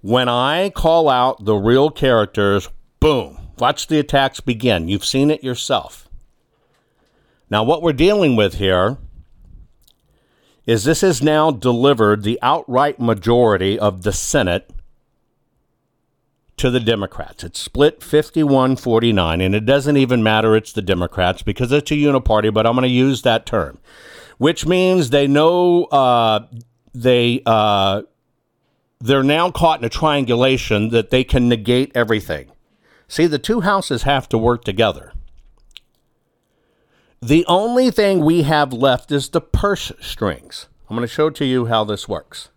When 0.00 0.28
I 0.28 0.70
call 0.70 1.08
out 1.08 1.44
the 1.44 1.56
real 1.56 1.90
characters, 1.90 2.68
boom, 3.00 3.48
watch 3.58 3.88
the 3.88 3.98
attacks 3.98 4.38
begin. 4.38 4.86
You've 4.86 5.04
seen 5.04 5.28
it 5.28 5.42
yourself. 5.42 6.08
Now, 7.50 7.64
what 7.64 7.82
we're 7.82 7.92
dealing 7.92 8.36
with 8.36 8.54
here 8.54 8.96
is 10.66 10.84
this 10.84 11.00
has 11.00 11.20
now 11.20 11.50
delivered 11.50 12.22
the 12.22 12.38
outright 12.42 13.00
majority 13.00 13.76
of 13.76 14.02
the 14.02 14.12
Senate 14.12 14.70
to 16.60 16.70
the 16.70 16.80
Democrats. 16.80 17.42
It's 17.42 17.58
split 17.58 18.02
51 18.02 18.76
49, 18.76 19.40
and 19.40 19.54
it 19.54 19.64
doesn't 19.64 19.96
even 19.96 20.22
matter 20.22 20.54
it's 20.54 20.72
the 20.72 20.82
Democrats 20.82 21.42
because 21.42 21.72
it's 21.72 21.90
a 21.90 21.94
uniparty, 21.94 22.52
but 22.52 22.66
I'm 22.66 22.74
going 22.74 22.82
to 22.82 22.88
use 22.88 23.22
that 23.22 23.46
term, 23.46 23.78
which 24.36 24.66
means 24.66 25.08
they 25.08 25.26
know 25.26 25.84
uh, 25.84 26.46
they 26.94 27.42
uh, 27.46 28.02
they're 29.00 29.22
now 29.22 29.50
caught 29.50 29.80
in 29.80 29.86
a 29.86 29.88
triangulation 29.88 30.90
that 30.90 31.08
they 31.08 31.24
can 31.24 31.48
negate 31.48 31.92
everything. 31.94 32.50
See, 33.08 33.26
the 33.26 33.38
two 33.38 33.62
houses 33.62 34.02
have 34.02 34.28
to 34.28 34.38
work 34.38 34.62
together. 34.62 35.12
The 37.22 37.44
only 37.46 37.90
thing 37.90 38.20
we 38.20 38.42
have 38.42 38.72
left 38.72 39.10
is 39.10 39.30
the 39.30 39.40
purse 39.40 39.92
strings. 40.00 40.68
I'm 40.88 40.96
going 40.96 41.08
to 41.08 41.12
show 41.12 41.30
to 41.30 41.44
you 41.44 41.66
how 41.66 41.84
this 41.84 42.06
works. 42.06 42.50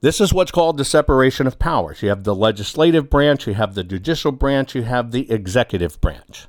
This 0.00 0.20
is 0.20 0.32
what's 0.32 0.50
called 0.50 0.76
the 0.76 0.84
separation 0.84 1.46
of 1.46 1.58
powers. 1.58 2.02
You 2.02 2.10
have 2.10 2.24
the 2.24 2.34
legislative 2.34 3.08
branch, 3.10 3.46
you 3.46 3.54
have 3.54 3.74
the 3.74 3.84
judicial 3.84 4.32
branch, 4.32 4.74
you 4.74 4.82
have 4.82 5.10
the 5.10 5.30
executive 5.30 6.00
branch. 6.00 6.46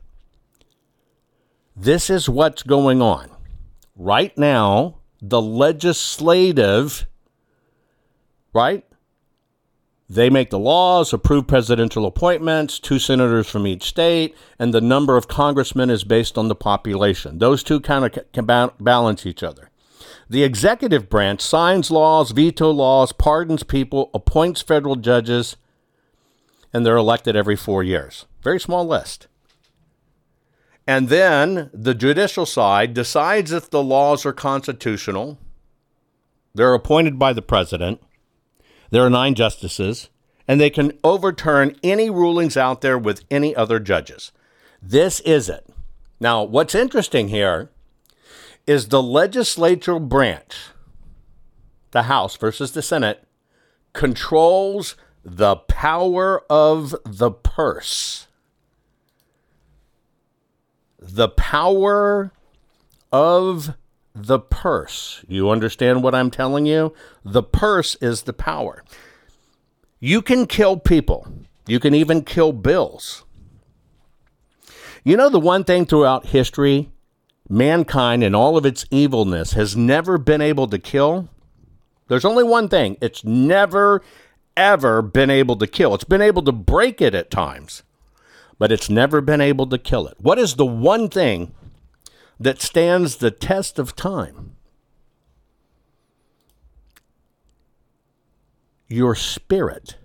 This 1.75 2.09
is 2.09 2.27
what's 2.27 2.63
going 2.63 3.01
on. 3.01 3.31
Right 3.95 4.37
now, 4.37 4.97
the 5.21 5.41
legislative 5.41 7.07
right? 8.57 8.83
They 10.09 10.29
make 10.29 10.49
the 10.49 10.59
laws, 10.59 11.13
approve 11.13 11.47
presidential 11.47 12.05
appointments, 12.05 12.79
two 12.79 12.97
senators 12.97 13.47
from 13.47 13.67
each 13.67 13.83
state, 13.83 14.35
and 14.57 14.73
the 14.73 14.81
number 14.81 15.15
of 15.17 15.27
congressmen 15.27 15.89
is 15.89 16.03
based 16.03 16.37
on 16.37 16.47
the 16.47 16.55
population. 16.55 17.37
Those 17.37 17.61
two 17.61 17.79
kind 17.79 18.05
of 18.05 18.31
can 18.31 18.45
balance 18.45 19.25
each 19.25 19.43
other. 19.43 19.69
The 20.29 20.43
executive 20.43 21.09
branch 21.09 21.41
signs 21.41 21.91
laws, 21.91 22.31
veto 22.31 22.71
laws, 22.71 23.11
pardons 23.11 23.63
people, 23.63 24.09
appoints 24.13 24.61
federal 24.61 24.95
judges, 24.95 25.57
and 26.73 26.85
they're 26.85 26.97
elected 26.97 27.35
every 27.35 27.55
four 27.55 27.83
years. 27.83 28.25
Very 28.43 28.59
small 28.59 28.85
list. 28.85 29.27
And 30.85 31.09
then 31.09 31.69
the 31.73 31.93
judicial 31.93 32.45
side 32.45 32.93
decides 32.93 33.51
if 33.51 33.69
the 33.69 33.83
laws 33.83 34.25
are 34.25 34.33
constitutional. 34.33 35.37
They're 36.55 36.73
appointed 36.73 37.19
by 37.19 37.33
the 37.33 37.41
president 37.41 38.01
there 38.89 39.05
are 39.05 39.09
nine 39.09 39.35
justices, 39.35 40.09
and 40.47 40.61
they 40.61 40.69
can 40.69 40.93
overturn 41.03 41.75
any 41.83 42.09
rulings 42.09 42.55
out 42.55 42.81
there 42.81 42.97
with 42.97 43.25
any 43.29 43.55
other 43.55 43.79
judges. 43.79 44.31
This 44.81 45.19
is 45.21 45.49
it. 45.49 45.67
Now, 46.19 46.43
what's 46.43 46.75
interesting 46.75 47.27
here 47.27 47.69
is 48.67 48.89
the 48.89 49.01
legislature 49.01 49.97
branch, 49.97 50.69
the 51.91 52.03
House 52.03 52.35
versus 52.35 52.73
the 52.73 52.81
Senate, 52.81 53.23
controls 53.93 54.95
the 55.23 55.55
power 55.55 56.43
of 56.49 56.93
the 57.05 57.31
purse. 57.31 58.27
The 60.99 61.29
power 61.29 62.31
of 63.11 63.75
the 64.13 64.39
purse. 64.39 65.23
You 65.27 65.49
understand 65.49 66.03
what 66.03 66.15
I'm 66.15 66.31
telling 66.31 66.65
you? 66.65 66.93
The 67.23 67.43
purse 67.43 67.95
is 68.01 68.23
the 68.23 68.33
power. 68.33 68.83
You 69.99 70.21
can 70.21 70.45
kill 70.45 70.77
people, 70.77 71.27
you 71.65 71.79
can 71.79 71.95
even 71.95 72.23
kill 72.23 72.51
bills. 72.51 73.23
You 75.03 75.15
know, 75.15 75.29
the 75.29 75.39
one 75.39 75.63
thing 75.63 75.85
throughout 75.85 76.27
history, 76.27 76.91
mankind 77.49 78.23
and 78.23 78.35
all 78.35 78.57
of 78.57 78.65
its 78.65 78.85
evilness 78.91 79.53
has 79.53 79.75
never 79.75 80.17
been 80.17 80.41
able 80.41 80.67
to 80.67 80.79
kill? 80.79 81.29
There's 82.07 82.25
only 82.25 82.43
one 82.43 82.69
thing 82.69 82.97
it's 83.01 83.23
never, 83.23 84.01
ever 84.55 85.01
been 85.01 85.29
able 85.29 85.55
to 85.57 85.67
kill. 85.67 85.93
It's 85.93 86.03
been 86.03 86.21
able 86.21 86.41
to 86.43 86.51
break 86.51 87.01
it 87.01 87.13
at 87.13 87.31
times, 87.31 87.83
but 88.57 88.71
it's 88.71 88.89
never 88.89 89.21
been 89.21 89.41
able 89.41 89.67
to 89.67 89.77
kill 89.77 90.07
it. 90.07 90.15
What 90.19 90.39
is 90.39 90.55
the 90.55 90.65
one 90.65 91.09
thing 91.09 91.53
that 92.39 92.61
stands 92.61 93.17
the 93.17 93.31
test 93.31 93.79
of 93.79 93.95
time? 93.95 94.55
Your 98.87 99.15
spirit. 99.15 99.97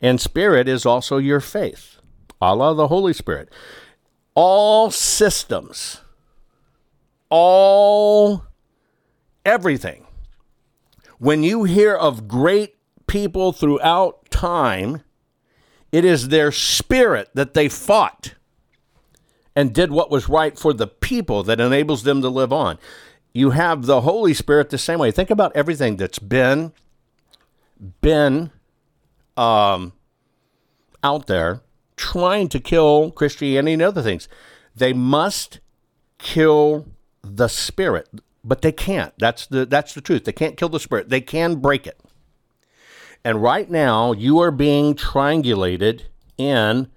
And 0.00 0.20
spirit 0.20 0.68
is 0.68 0.86
also 0.86 1.18
your 1.18 1.40
faith, 1.40 1.98
Allah, 2.40 2.74
the 2.74 2.88
Holy 2.88 3.12
Spirit. 3.12 3.50
All 4.34 4.90
systems, 4.90 6.00
all 7.28 8.44
everything. 9.44 10.06
When 11.18 11.42
you 11.42 11.64
hear 11.64 11.94
of 11.94 12.28
great 12.28 12.76
people 13.06 13.52
throughout 13.52 14.30
time, 14.30 15.02
it 15.90 16.04
is 16.04 16.28
their 16.28 16.52
spirit 16.52 17.30
that 17.34 17.54
they 17.54 17.68
fought 17.68 18.34
and 19.56 19.74
did 19.74 19.90
what 19.90 20.10
was 20.10 20.28
right 20.28 20.56
for 20.56 20.72
the 20.72 20.86
people 20.86 21.42
that 21.42 21.58
enables 21.58 22.04
them 22.04 22.22
to 22.22 22.28
live 22.28 22.52
on. 22.52 22.78
You 23.32 23.50
have 23.50 23.86
the 23.86 24.02
Holy 24.02 24.34
Spirit 24.34 24.70
the 24.70 24.78
same 24.78 25.00
way. 25.00 25.10
Think 25.10 25.30
about 25.30 25.50
everything 25.56 25.96
that's 25.96 26.18
been 26.20 26.72
been 28.00 28.50
um, 29.36 29.92
out 31.02 31.26
there 31.26 31.62
trying 31.98 32.48
to 32.48 32.60
kill 32.60 33.10
Christianity 33.10 33.74
and 33.74 33.82
other 33.82 34.02
things. 34.02 34.28
They 34.74 34.92
must 34.92 35.60
kill 36.18 36.86
the 37.22 37.48
spirit, 37.48 38.08
but 38.42 38.62
they 38.62 38.72
can't. 38.72 39.12
That's 39.18 39.46
the 39.46 39.66
that's 39.66 39.94
the 39.94 40.00
truth. 40.00 40.24
They 40.24 40.32
can't 40.32 40.56
kill 40.56 40.68
the 40.68 40.80
spirit. 40.80 41.08
They 41.08 41.20
can 41.20 41.56
break 41.56 41.86
it. 41.86 42.00
And 43.24 43.42
right 43.42 43.68
now, 43.68 44.12
you 44.12 44.38
are 44.38 44.50
being 44.50 44.94
triangulated 44.94 46.02
in 46.38 46.88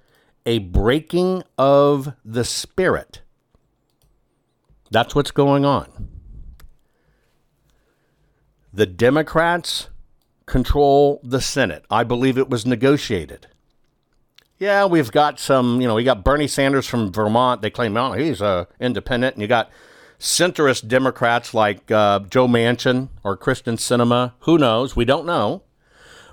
a 0.45 0.59
breaking 0.59 1.43
of 1.57 2.13
the 2.23 2.45
spirit. 2.45 3.21
That's 4.91 5.15
what's 5.15 5.31
going 5.31 5.65
on. 5.65 6.09
The 8.73 8.85
Democrats 8.85 9.89
control 10.45 11.19
the 11.23 11.41
Senate. 11.41 11.85
I 11.89 12.03
believe 12.03 12.37
it 12.37 12.49
was 12.49 12.65
negotiated. 12.65 13.47
Yeah, 14.61 14.85
we've 14.85 15.11
got 15.11 15.39
some, 15.39 15.81
you 15.81 15.87
know, 15.87 15.95
we 15.95 16.03
got 16.03 16.23
Bernie 16.23 16.47
Sanders 16.47 16.85
from 16.85 17.11
Vermont. 17.11 17.63
They 17.63 17.71
claim, 17.71 17.97
oh, 17.97 18.11
he's 18.11 18.43
uh, 18.43 18.65
independent. 18.79 19.33
And 19.33 19.41
you 19.41 19.47
got 19.47 19.71
centrist 20.19 20.87
Democrats 20.87 21.55
like 21.55 21.89
uh, 21.89 22.19
Joe 22.19 22.47
Manchin 22.47 23.09
or 23.23 23.35
Kyrsten 23.35 23.79
Sinema. 23.79 24.33
Who 24.41 24.59
knows? 24.59 24.95
We 24.95 25.03
don't 25.03 25.25
know. 25.25 25.63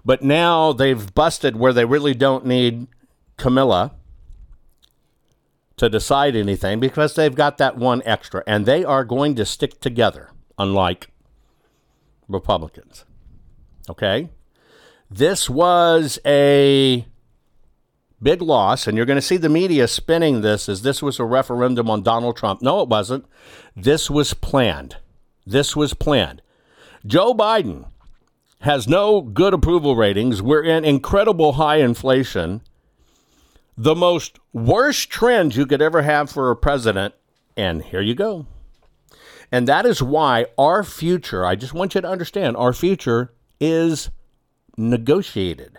But 0.05 0.21
now 0.21 0.75
they've 0.75 1.15
busted 1.15 1.57
where 1.57 1.73
they 1.73 1.87
really 1.87 2.13
don't 2.13 2.45
need 2.45 2.89
Camilla 3.39 3.95
to 5.79 5.89
decide 5.89 6.37
anything 6.37 6.81
because 6.81 7.15
they've 7.15 7.35
got 7.35 7.57
that 7.57 7.79
one 7.79 8.03
extra. 8.05 8.45
And 8.47 8.67
they 8.67 8.85
are 8.85 9.07
going 9.07 9.37
to 9.37 9.47
stick 9.47 9.81
together, 9.81 10.33
unlike 10.59 11.09
Republicans. 12.29 13.07
Okay? 13.89 14.29
This 15.11 15.49
was 15.49 16.19
a 16.27 17.07
big 18.23 18.43
loss, 18.43 18.87
and 18.87 18.97
you're 18.97 19.07
going 19.07 19.19
to 19.19 19.23
see 19.23 19.37
the 19.37 19.49
media 19.49 19.89
spinning 19.89 20.41
this 20.41 20.69
as 20.69 20.83
this 20.83 21.03
was 21.03 21.19
a 21.19 21.25
referendum 21.25 21.89
on 21.91 22.03
Donald 22.03 22.37
Trump. 22.37 22.63
No, 22.63 22.81
it 22.81 22.89
wasn't. 22.89 23.27
This 23.77 24.11
was 24.11 24.35
planned. 24.35 24.97
This 25.47 25.77
was 25.77 25.95
planned. 25.95 26.43
Joe 27.07 27.33
Biden 27.33 27.87
has 28.61 28.89
no 28.89 29.21
good 29.21 29.55
approval 29.55 29.97
ratings. 29.97 30.43
We're 30.43 30.65
in 30.65 30.85
incredible 30.85 31.55
high 31.55 31.77
inflation. 31.77 32.61
The 33.77 33.95
most 33.95 34.39
worst 34.53 35.09
trend 35.09 35.55
you 35.55 35.65
could 35.65 35.81
ever 35.81 36.03
have 36.03 36.31
for 36.31 36.51
a 36.51 36.57
president. 36.57 37.15
And 37.57 37.83
here 37.83 38.01
you 38.01 38.15
go. 38.15 38.47
And 39.51 39.67
that 39.69 39.87
is 39.87 40.03
why 40.03 40.47
our 40.59 40.83
future, 40.83 41.47
I 41.47 41.55
just 41.55 41.73
want 41.73 41.95
you 41.95 42.01
to 42.01 42.09
understand, 42.09 42.57
our 42.57 42.73
future 42.73 43.33
is 43.61 44.11
negotiated. 44.77 45.79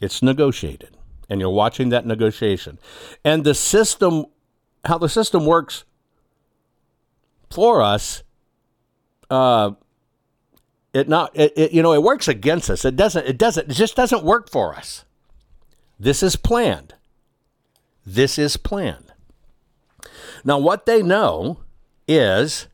It's 0.00 0.22
negotiated. 0.22 0.96
And 1.28 1.40
you're 1.40 1.50
watching 1.50 1.88
that 1.88 2.06
negotiation. 2.06 2.78
And 3.24 3.44
the 3.44 3.54
system, 3.54 4.26
how 4.84 4.98
the 4.98 5.08
system 5.08 5.44
works 5.44 5.84
for 7.50 7.82
us, 7.82 8.22
uh, 9.30 9.72
it 10.92 11.08
not 11.08 11.30
it, 11.34 11.52
it, 11.56 11.72
you 11.72 11.82
know 11.82 11.92
it 11.92 12.02
works 12.02 12.26
against 12.26 12.70
us. 12.70 12.84
It 12.84 12.96
doesn't 12.96 13.26
it 13.26 13.36
doesn't 13.36 13.70
it 13.70 13.74
just 13.74 13.96
doesn't 13.96 14.24
work 14.24 14.48
for 14.48 14.74
us. 14.74 15.04
This 15.98 16.22
is 16.22 16.36
planned. 16.36 16.94
This 18.06 18.38
is 18.38 18.56
planned. 18.56 19.12
Now 20.44 20.58
what 20.58 20.86
they 20.86 21.02
know 21.02 21.60
is 22.08 22.68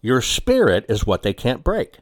your 0.00 0.22
spirit 0.22 0.86
is 0.88 1.06
what 1.06 1.22
they 1.22 1.34
can't 1.34 1.62
break. 1.62 1.98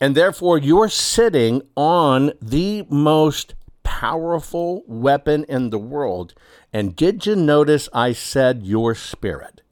And 0.00 0.14
therefore, 0.14 0.58
you're 0.58 0.88
sitting 0.88 1.62
on 1.74 2.32
the 2.40 2.86
most 2.90 3.54
powerful 3.82 4.82
weapon 4.86 5.44
in 5.44 5.70
the 5.70 5.78
world. 5.78 6.34
And 6.72 6.94
did 6.94 7.24
you 7.24 7.34
notice 7.34 7.88
I 7.92 8.12
said 8.12 8.62
your 8.62 8.94
spirit? 8.94 9.62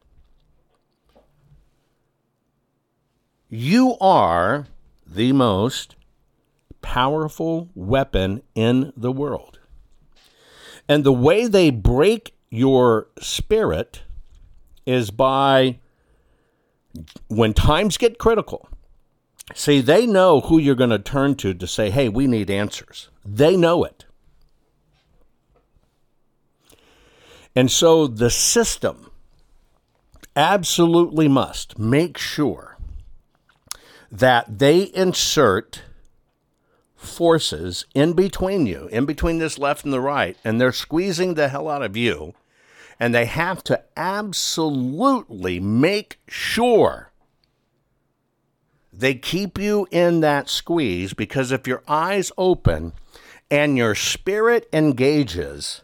You 3.51 3.99
are 4.01 4.67
the 5.07 5.33
most 5.33 5.95
powerful 6.81 7.69
weapon 7.75 8.43
in 8.55 8.93
the 8.97 9.13
world. 9.13 9.59
And 10.89 11.05
the 11.05 11.13
way 11.13 11.47
they 11.47 11.71
break 11.71 12.35
your 12.51 13.09
spirit 13.21 14.03
is 14.87 15.11
by 15.11 15.81
when 17.29 17.53
times 17.53 17.97
get 17.97 18.19
critical 18.19 18.69
See, 19.53 19.81
they 19.81 20.07
know 20.07 20.41
who 20.41 20.59
you're 20.59 20.75
going 20.75 20.91
to 20.91 20.99
turn 20.99 21.35
to 21.37 21.53
to 21.53 21.67
say, 21.67 21.91
hey, 21.91 22.09
we 22.09 22.27
need 22.27 22.51
answers. 22.51 23.11
They 23.25 23.57
know 23.57 23.85
it. 23.85 24.07
And 27.55 27.71
so 27.71 28.07
the 28.07 28.31
system 28.31 29.11
absolutely 30.35 31.29
must 31.29 31.79
make 31.79 32.19
sure 32.19 32.77
that 34.11 34.59
they 34.59 34.85
insert 34.95 35.83
forces 36.97 37.85
in 37.95 38.15
between 38.15 38.67
you, 38.67 38.89
in 38.91 39.05
between 39.05 39.39
this 39.39 39.59
left 39.59 39.85
and 39.85 39.93
the 39.93 40.01
right, 40.01 40.37
and 40.43 40.61
they're 40.61 40.73
squeezing 40.73 41.35
the 41.35 41.49
hell 41.49 41.69
out 41.69 41.83
of 41.83 41.97
you. 41.97 42.35
And 42.99 43.15
they 43.15 43.27
have 43.27 43.63
to 43.65 43.83
absolutely 43.97 45.59
make 45.61 46.21
sure 46.29 47.11
they 48.99 49.15
keep 49.15 49.59
you 49.59 49.87
in 49.91 50.21
that 50.21 50.49
squeeze 50.49 51.15
because 51.15 51.53
if 51.53 51.67
your 51.67 51.83
eyes 51.89 52.31
open 52.39 52.93
and 53.51 53.77
your 53.77 53.95
spirit 53.95 54.69
engages, 54.73 55.83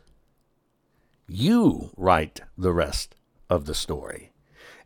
you 1.28 1.90
write 1.96 2.40
the 2.56 2.72
rest 2.72 3.14
of 3.48 3.66
the 3.66 3.74
story. 3.74 4.32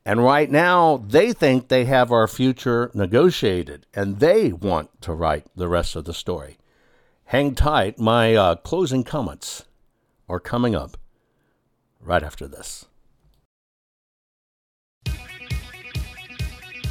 And 0.06 0.22
right 0.22 0.50
now, 0.50 0.98
they 0.98 1.32
think 1.32 1.68
they 1.68 1.86
have 1.86 2.12
our 2.12 2.28
future 2.28 2.90
negotiated 2.94 3.86
and 3.94 4.20
they 4.20 4.52
want 4.52 5.00
to 5.02 5.14
write 5.14 5.46
the 5.56 5.68
rest 5.68 5.96
of 5.96 6.04
the 6.04 6.12
story. 6.12 6.58
Hang 7.26 7.54
tight. 7.54 7.98
My 7.98 8.34
uh, 8.34 8.54
closing 8.56 9.02
comments 9.02 9.64
are 10.28 10.40
coming 10.40 10.74
up 10.74 10.98
right 12.00 12.22
after 12.22 12.46
this. 12.46 12.84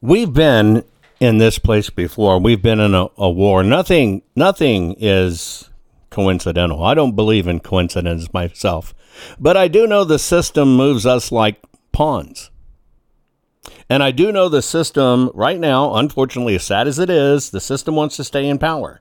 We've 0.00 0.32
been 0.32 0.84
in 1.18 1.38
this 1.38 1.58
place 1.58 1.90
before. 1.90 2.38
We've 2.38 2.62
been 2.62 2.78
in 2.78 2.94
a, 2.94 3.08
a, 3.16 3.28
war. 3.28 3.64
Nothing, 3.64 4.22
nothing 4.36 4.94
is 4.96 5.70
coincidental. 6.10 6.84
I 6.84 6.94
don't 6.94 7.16
believe 7.16 7.48
in 7.48 7.58
coincidence 7.58 8.32
myself, 8.32 8.94
but 9.40 9.56
I 9.56 9.66
do 9.66 9.88
know 9.88 10.04
the 10.04 10.20
system 10.20 10.76
moves 10.76 11.04
us 11.04 11.32
like 11.32 11.60
pawns. 11.90 12.50
And 13.90 14.04
I 14.04 14.12
do 14.12 14.30
know 14.30 14.48
the 14.48 14.62
system 14.62 15.32
right 15.34 15.58
now, 15.58 15.96
unfortunately, 15.96 16.54
as 16.54 16.64
sad 16.64 16.86
as 16.86 17.00
it 17.00 17.10
is, 17.10 17.50
the 17.50 17.60
system 17.60 17.96
wants 17.96 18.16
to 18.18 18.24
stay 18.24 18.48
in 18.48 18.58
power. 18.58 19.00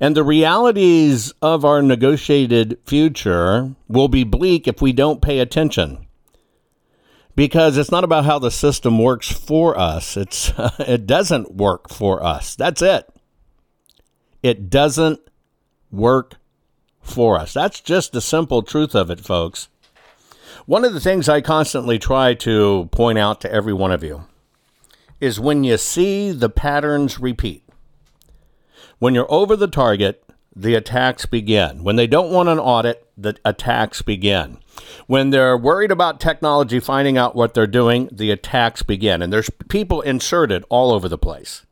And 0.00 0.16
the 0.16 0.24
realities 0.24 1.34
of 1.42 1.66
our 1.66 1.82
negotiated 1.82 2.78
future 2.86 3.74
will 3.88 4.08
be 4.08 4.24
bleak 4.24 4.66
if 4.66 4.80
we 4.80 4.94
don't 4.94 5.20
pay 5.20 5.40
attention 5.40 6.06
because 7.40 7.78
it's 7.78 7.90
not 7.90 8.04
about 8.04 8.26
how 8.26 8.38
the 8.38 8.50
system 8.50 8.98
works 8.98 9.32
for 9.32 9.78
us. 9.78 10.14
It's 10.14 10.52
it 10.78 11.06
doesn't 11.06 11.54
work 11.54 11.88
for 11.88 12.22
us. 12.22 12.54
That's 12.54 12.82
it. 12.82 13.08
It 14.42 14.68
doesn't 14.68 15.20
work 15.90 16.34
for 17.00 17.38
us. 17.38 17.54
That's 17.54 17.80
just 17.80 18.12
the 18.12 18.20
simple 18.20 18.60
truth 18.62 18.94
of 18.94 19.08
it, 19.08 19.20
folks. 19.20 19.68
One 20.66 20.84
of 20.84 20.92
the 20.92 21.00
things 21.00 21.30
I 21.30 21.40
constantly 21.40 21.98
try 21.98 22.34
to 22.34 22.90
point 22.92 23.16
out 23.16 23.40
to 23.40 23.50
every 23.50 23.72
one 23.72 23.90
of 23.90 24.04
you 24.04 24.26
is 25.18 25.40
when 25.40 25.64
you 25.64 25.78
see 25.78 26.32
the 26.32 26.50
patterns 26.50 27.18
repeat. 27.18 27.66
When 28.98 29.14
you're 29.14 29.32
over 29.32 29.56
the 29.56 29.66
target, 29.66 30.22
the 30.54 30.74
attacks 30.74 31.24
begin. 31.24 31.84
When 31.84 31.96
they 31.96 32.06
don't 32.06 32.32
want 32.32 32.50
an 32.50 32.58
audit, 32.58 33.08
the 33.16 33.34
attacks 33.46 34.02
begin. 34.02 34.58
When 35.06 35.30
they're 35.30 35.56
worried 35.56 35.90
about 35.90 36.20
technology 36.20 36.80
finding 36.80 37.18
out 37.18 37.34
what 37.34 37.54
they're 37.54 37.66
doing, 37.66 38.08
the 38.12 38.30
attacks 38.30 38.82
begin. 38.82 39.22
And 39.22 39.32
there's 39.32 39.50
people 39.68 40.00
inserted 40.02 40.64
all 40.68 40.92
over 40.92 41.08
the 41.08 41.18
place. 41.18 41.64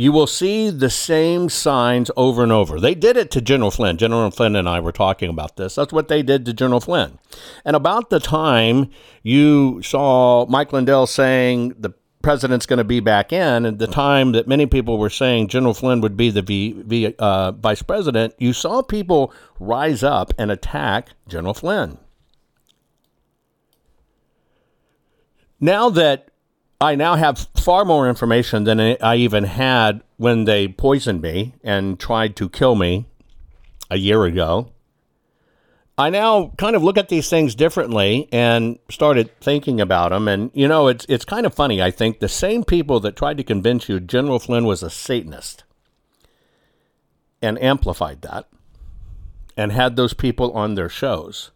you 0.00 0.12
will 0.12 0.28
see 0.28 0.70
the 0.70 0.88
same 0.88 1.48
signs 1.48 2.08
over 2.16 2.44
and 2.44 2.52
over. 2.52 2.78
They 2.78 2.94
did 2.94 3.16
it 3.16 3.32
to 3.32 3.40
General 3.40 3.72
Flynn. 3.72 3.96
General 3.98 4.30
Flynn 4.30 4.54
and 4.54 4.68
I 4.68 4.78
were 4.78 4.92
talking 4.92 5.28
about 5.28 5.56
this. 5.56 5.74
That's 5.74 5.92
what 5.92 6.06
they 6.06 6.22
did 6.22 6.46
to 6.46 6.52
General 6.52 6.78
Flynn. 6.78 7.18
And 7.64 7.74
about 7.74 8.08
the 8.08 8.20
time 8.20 8.90
you 9.24 9.82
saw 9.82 10.46
Mike 10.46 10.72
Lindell 10.72 11.08
saying 11.08 11.74
the 11.76 11.90
president's 12.22 12.66
going 12.66 12.78
to 12.78 12.84
be 12.84 13.00
back 13.00 13.32
in, 13.32 13.64
and 13.64 13.78
the 13.78 13.86
time 13.86 14.32
that 14.32 14.48
many 14.48 14.66
people 14.66 14.98
were 14.98 15.10
saying 15.10 15.48
General 15.48 15.74
Flynn 15.74 16.00
would 16.00 16.16
be 16.16 16.30
the 16.30 16.42
v, 16.42 16.72
v, 16.72 17.14
uh, 17.18 17.52
vice 17.52 17.82
president, 17.82 18.34
you 18.38 18.52
saw 18.52 18.82
people 18.82 19.32
rise 19.60 20.02
up 20.02 20.32
and 20.38 20.50
attack 20.50 21.10
General 21.28 21.54
Flynn. 21.54 21.98
Now 25.60 25.90
that 25.90 26.30
I 26.80 26.94
now 26.94 27.16
have 27.16 27.48
far 27.56 27.84
more 27.84 28.08
information 28.08 28.64
than 28.64 28.78
I 28.80 29.16
even 29.16 29.44
had 29.44 30.02
when 30.16 30.44
they 30.44 30.68
poisoned 30.68 31.22
me 31.22 31.54
and 31.64 31.98
tried 31.98 32.36
to 32.36 32.48
kill 32.48 32.76
me 32.76 33.06
a 33.90 33.98
year 33.98 34.24
ago. 34.24 34.70
I 35.98 36.10
now 36.10 36.52
kind 36.58 36.76
of 36.76 36.84
look 36.84 36.96
at 36.96 37.08
these 37.08 37.28
things 37.28 37.56
differently 37.56 38.28
and 38.30 38.78
started 38.88 39.36
thinking 39.40 39.80
about 39.80 40.10
them. 40.10 40.28
And 40.28 40.52
you 40.54 40.68
know, 40.68 40.86
it's 40.86 41.04
it's 41.08 41.24
kind 41.24 41.44
of 41.44 41.52
funny. 41.52 41.82
I 41.82 41.90
think 41.90 42.20
the 42.20 42.28
same 42.28 42.62
people 42.62 43.00
that 43.00 43.16
tried 43.16 43.36
to 43.38 43.44
convince 43.44 43.88
you 43.88 43.98
General 43.98 44.38
Flynn 44.38 44.64
was 44.64 44.84
a 44.84 44.90
Satanist 44.90 45.64
and 47.42 47.60
amplified 47.60 48.22
that 48.22 48.46
and 49.56 49.72
had 49.72 49.96
those 49.96 50.14
people 50.14 50.52
on 50.52 50.76
their 50.76 50.88
shows. 50.88 51.50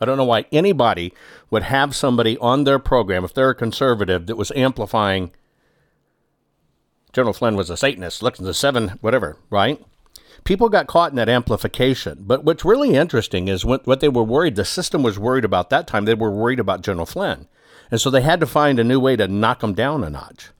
I 0.00 0.04
don't 0.04 0.16
know 0.16 0.24
why 0.24 0.46
anybody 0.52 1.12
would 1.50 1.64
have 1.64 1.94
somebody 1.94 2.38
on 2.38 2.62
their 2.62 2.78
program 2.78 3.24
if 3.24 3.34
they're 3.34 3.50
a 3.50 3.54
conservative 3.56 4.26
that 4.26 4.36
was 4.36 4.52
amplifying 4.52 5.32
General 7.12 7.32
Flynn 7.34 7.56
was 7.56 7.70
a 7.70 7.76
Satanist. 7.76 8.22
Look 8.22 8.38
at 8.38 8.44
the 8.44 8.54
seven, 8.54 8.90
whatever, 9.00 9.36
right? 9.50 9.84
People 10.44 10.68
got 10.68 10.86
caught 10.86 11.10
in 11.10 11.16
that 11.16 11.28
amplification. 11.28 12.18
But 12.20 12.44
what's 12.44 12.64
really 12.64 12.94
interesting 12.94 13.48
is 13.48 13.64
what, 13.64 13.86
what 13.86 14.00
they 14.00 14.08
were 14.08 14.24
worried, 14.24 14.56
the 14.56 14.64
system 14.64 15.02
was 15.02 15.18
worried 15.18 15.44
about 15.44 15.70
that 15.70 15.86
time, 15.86 16.04
they 16.04 16.14
were 16.14 16.30
worried 16.30 16.60
about 16.60 16.82
General 16.82 17.06
Flynn. 17.06 17.48
And 17.90 18.00
so 18.00 18.10
they 18.10 18.22
had 18.22 18.40
to 18.40 18.46
find 18.46 18.78
a 18.78 18.84
new 18.84 19.00
way 19.00 19.16
to 19.16 19.28
knock 19.28 19.62
him 19.62 19.74
down 19.74 20.04
a 20.04 20.10
notch. 20.10 20.50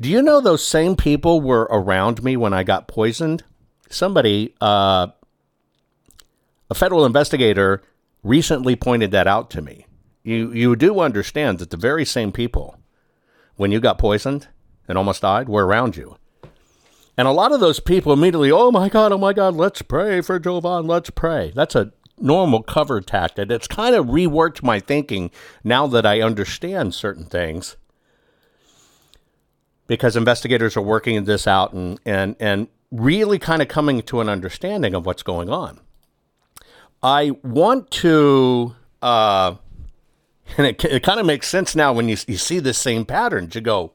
Do 0.00 0.08
you 0.08 0.22
know 0.22 0.40
those 0.40 0.66
same 0.66 0.96
people 0.96 1.40
were 1.40 1.68
around 1.70 2.22
me 2.22 2.36
when 2.36 2.54
I 2.54 2.62
got 2.62 2.88
poisoned? 2.88 3.42
Somebody, 3.90 4.54
uh, 4.60 5.08
a 6.70 6.74
federal 6.74 7.04
investigator, 7.04 7.82
recently 8.22 8.76
pointed 8.76 9.10
that 9.10 9.26
out 9.26 9.50
to 9.50 9.62
me. 9.62 9.86
You, 10.22 10.52
you 10.52 10.76
do 10.76 11.00
understand 11.00 11.58
that 11.58 11.70
the 11.70 11.76
very 11.76 12.04
same 12.04 12.32
people, 12.32 12.78
when 13.56 13.72
you 13.72 13.80
got 13.80 13.98
poisoned 13.98 14.48
and 14.88 14.96
almost 14.96 15.22
died, 15.22 15.48
were 15.48 15.66
around 15.66 15.96
you. 15.96 16.16
And 17.20 17.28
a 17.28 17.32
lot 17.32 17.52
of 17.52 17.60
those 17.60 17.80
people 17.80 18.14
immediately, 18.14 18.50
oh 18.50 18.70
my 18.70 18.88
God, 18.88 19.12
oh 19.12 19.18
my 19.18 19.34
God, 19.34 19.54
let's 19.54 19.82
pray 19.82 20.22
for 20.22 20.38
Jovan, 20.38 20.86
let's 20.86 21.10
pray. 21.10 21.52
That's 21.54 21.74
a 21.74 21.92
normal 22.18 22.62
cover 22.62 23.02
tactic. 23.02 23.50
It's 23.50 23.68
kind 23.68 23.94
of 23.94 24.06
reworked 24.06 24.62
my 24.62 24.80
thinking 24.80 25.30
now 25.62 25.86
that 25.88 26.06
I 26.06 26.22
understand 26.22 26.94
certain 26.94 27.26
things 27.26 27.76
because 29.86 30.16
investigators 30.16 30.78
are 30.78 30.82
working 30.82 31.22
this 31.24 31.46
out 31.46 31.74
and, 31.74 32.00
and, 32.06 32.36
and 32.40 32.68
really 32.90 33.38
kind 33.38 33.60
of 33.60 33.68
coming 33.68 34.00
to 34.00 34.22
an 34.22 34.30
understanding 34.30 34.94
of 34.94 35.04
what's 35.04 35.22
going 35.22 35.50
on. 35.50 35.78
I 37.02 37.32
want 37.44 37.90
to, 37.90 38.74
uh, 39.02 39.56
and 40.56 40.68
it, 40.68 40.82
it 40.86 41.02
kind 41.02 41.20
of 41.20 41.26
makes 41.26 41.48
sense 41.48 41.76
now 41.76 41.92
when 41.92 42.08
you, 42.08 42.16
you 42.26 42.38
see 42.38 42.60
this 42.60 42.78
same 42.78 43.04
pattern. 43.04 43.50
You 43.52 43.60
go, 43.60 43.92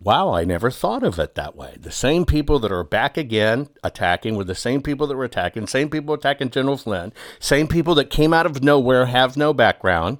wow, 0.00 0.32
I 0.32 0.44
never 0.44 0.70
thought 0.70 1.02
of 1.02 1.18
it 1.18 1.34
that 1.34 1.54
way. 1.54 1.76
The 1.78 1.92
same 1.92 2.24
people 2.24 2.58
that 2.60 2.72
are 2.72 2.84
back 2.84 3.16
again 3.16 3.68
attacking 3.84 4.36
were 4.36 4.44
the 4.44 4.54
same 4.54 4.82
people 4.82 5.06
that 5.06 5.16
were 5.16 5.24
attacking, 5.24 5.66
same 5.66 5.90
people 5.90 6.14
attacking 6.14 6.50
General 6.50 6.78
Flynn, 6.78 7.12
same 7.38 7.68
people 7.68 7.94
that 7.96 8.10
came 8.10 8.32
out 8.32 8.46
of 8.46 8.62
nowhere, 8.62 9.06
have 9.06 9.36
no 9.36 9.52
background. 9.52 10.18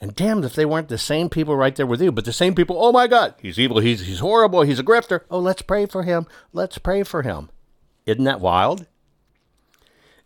And 0.00 0.14
damned 0.14 0.44
if 0.44 0.54
they 0.54 0.64
weren't 0.64 0.88
the 0.88 0.96
same 0.96 1.28
people 1.28 1.56
right 1.56 1.74
there 1.74 1.86
with 1.86 2.00
you, 2.00 2.12
but 2.12 2.24
the 2.24 2.32
same 2.32 2.54
people, 2.54 2.76
oh 2.78 2.92
my 2.92 3.08
God, 3.08 3.34
he's 3.42 3.58
evil, 3.58 3.80
he's, 3.80 4.06
he's 4.06 4.20
horrible, 4.20 4.62
he's 4.62 4.78
a 4.78 4.84
grifter. 4.84 5.22
Oh, 5.28 5.40
let's 5.40 5.62
pray 5.62 5.86
for 5.86 6.04
him. 6.04 6.26
Let's 6.52 6.78
pray 6.78 7.02
for 7.02 7.22
him. 7.22 7.50
Isn't 8.06 8.22
that 8.24 8.40
wild? 8.40 8.86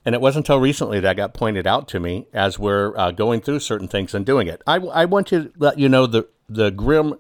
And 0.05 0.15
it 0.15 0.21
wasn't 0.21 0.47
until 0.47 0.61
recently 0.61 1.01
that 1.01 1.17
got 1.17 1.33
pointed 1.33 1.67
out 1.67 1.89
to 1.89 2.01
me 2.01 2.27
as 2.35 2.59
we're 2.59 2.95
uh, 2.99 3.13
going 3.13 3.41
through 3.41 3.61
certain 3.61 3.89
things 3.89 4.15
and 4.15 4.27
doing 4.27 4.47
it. 4.47 4.61
I, 4.67 4.77
I 4.77 5.05
want 5.07 5.29
to 5.29 5.53
let 5.57 5.79
you 5.79 5.89
know 5.89 6.07
the, 6.07 6.29
the 6.49 6.71
grim 6.71 7.15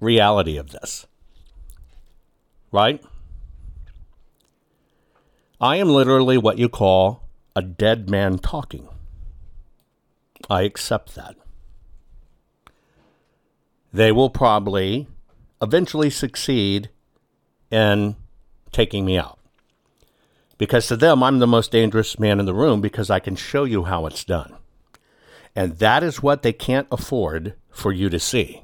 reality 0.00 0.56
of 0.56 0.70
this. 0.70 1.06
Right? 2.72 3.02
I 5.60 5.76
am 5.76 5.88
literally 5.90 6.38
what 6.38 6.58
you 6.58 6.68
call 6.68 7.28
a 7.54 7.62
dead 7.62 8.08
man 8.08 8.38
talking. 8.38 8.88
I 10.48 10.62
accept 10.62 11.14
that. 11.14 11.36
They 13.92 14.10
will 14.12 14.30
probably 14.30 15.06
eventually 15.60 16.10
succeed 16.10 16.88
in 17.70 18.16
taking 18.72 19.04
me 19.04 19.18
out. 19.18 19.38
Because 20.58 20.86
to 20.88 20.96
them, 20.96 21.22
I'm 21.22 21.38
the 21.38 21.46
most 21.46 21.70
dangerous 21.70 22.18
man 22.18 22.38
in 22.38 22.46
the 22.46 22.54
room 22.54 22.80
because 22.80 23.10
I 23.10 23.18
can 23.18 23.36
show 23.36 23.64
you 23.64 23.84
how 23.84 24.06
it's 24.06 24.24
done. 24.24 24.56
And 25.56 25.78
that 25.78 26.02
is 26.02 26.22
what 26.22 26.42
they 26.42 26.52
can't 26.52 26.86
afford 26.90 27.54
for 27.70 27.92
you 27.92 28.08
to 28.10 28.18
see. 28.18 28.62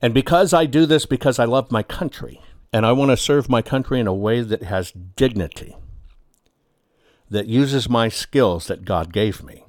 And 0.00 0.12
because 0.12 0.52
I 0.52 0.66
do 0.66 0.86
this 0.86 1.06
because 1.06 1.38
I 1.38 1.44
love 1.44 1.72
my 1.72 1.82
country 1.82 2.40
and 2.72 2.84
I 2.84 2.92
want 2.92 3.10
to 3.10 3.16
serve 3.16 3.48
my 3.48 3.62
country 3.62 3.98
in 3.98 4.06
a 4.06 4.14
way 4.14 4.42
that 4.42 4.62
has 4.62 4.92
dignity, 4.92 5.76
that 7.30 7.46
uses 7.46 7.88
my 7.88 8.08
skills 8.08 8.66
that 8.66 8.84
God 8.84 9.12
gave 9.12 9.42
me, 9.42 9.64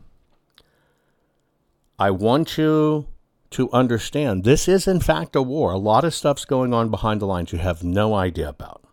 I 1.97 2.11
want 2.11 2.57
you 2.57 3.07
to 3.51 3.71
understand 3.71 4.43
this 4.43 4.67
is, 4.67 4.87
in 4.87 4.99
fact, 4.99 5.35
a 5.35 5.41
war. 5.41 5.71
A 5.71 5.77
lot 5.77 6.03
of 6.03 6.13
stuff's 6.13 6.45
going 6.45 6.73
on 6.73 6.89
behind 6.89 7.21
the 7.21 7.25
lines 7.25 7.51
you 7.53 7.59
have 7.59 7.83
no 7.83 8.13
idea 8.13 8.49
about. 8.49 8.83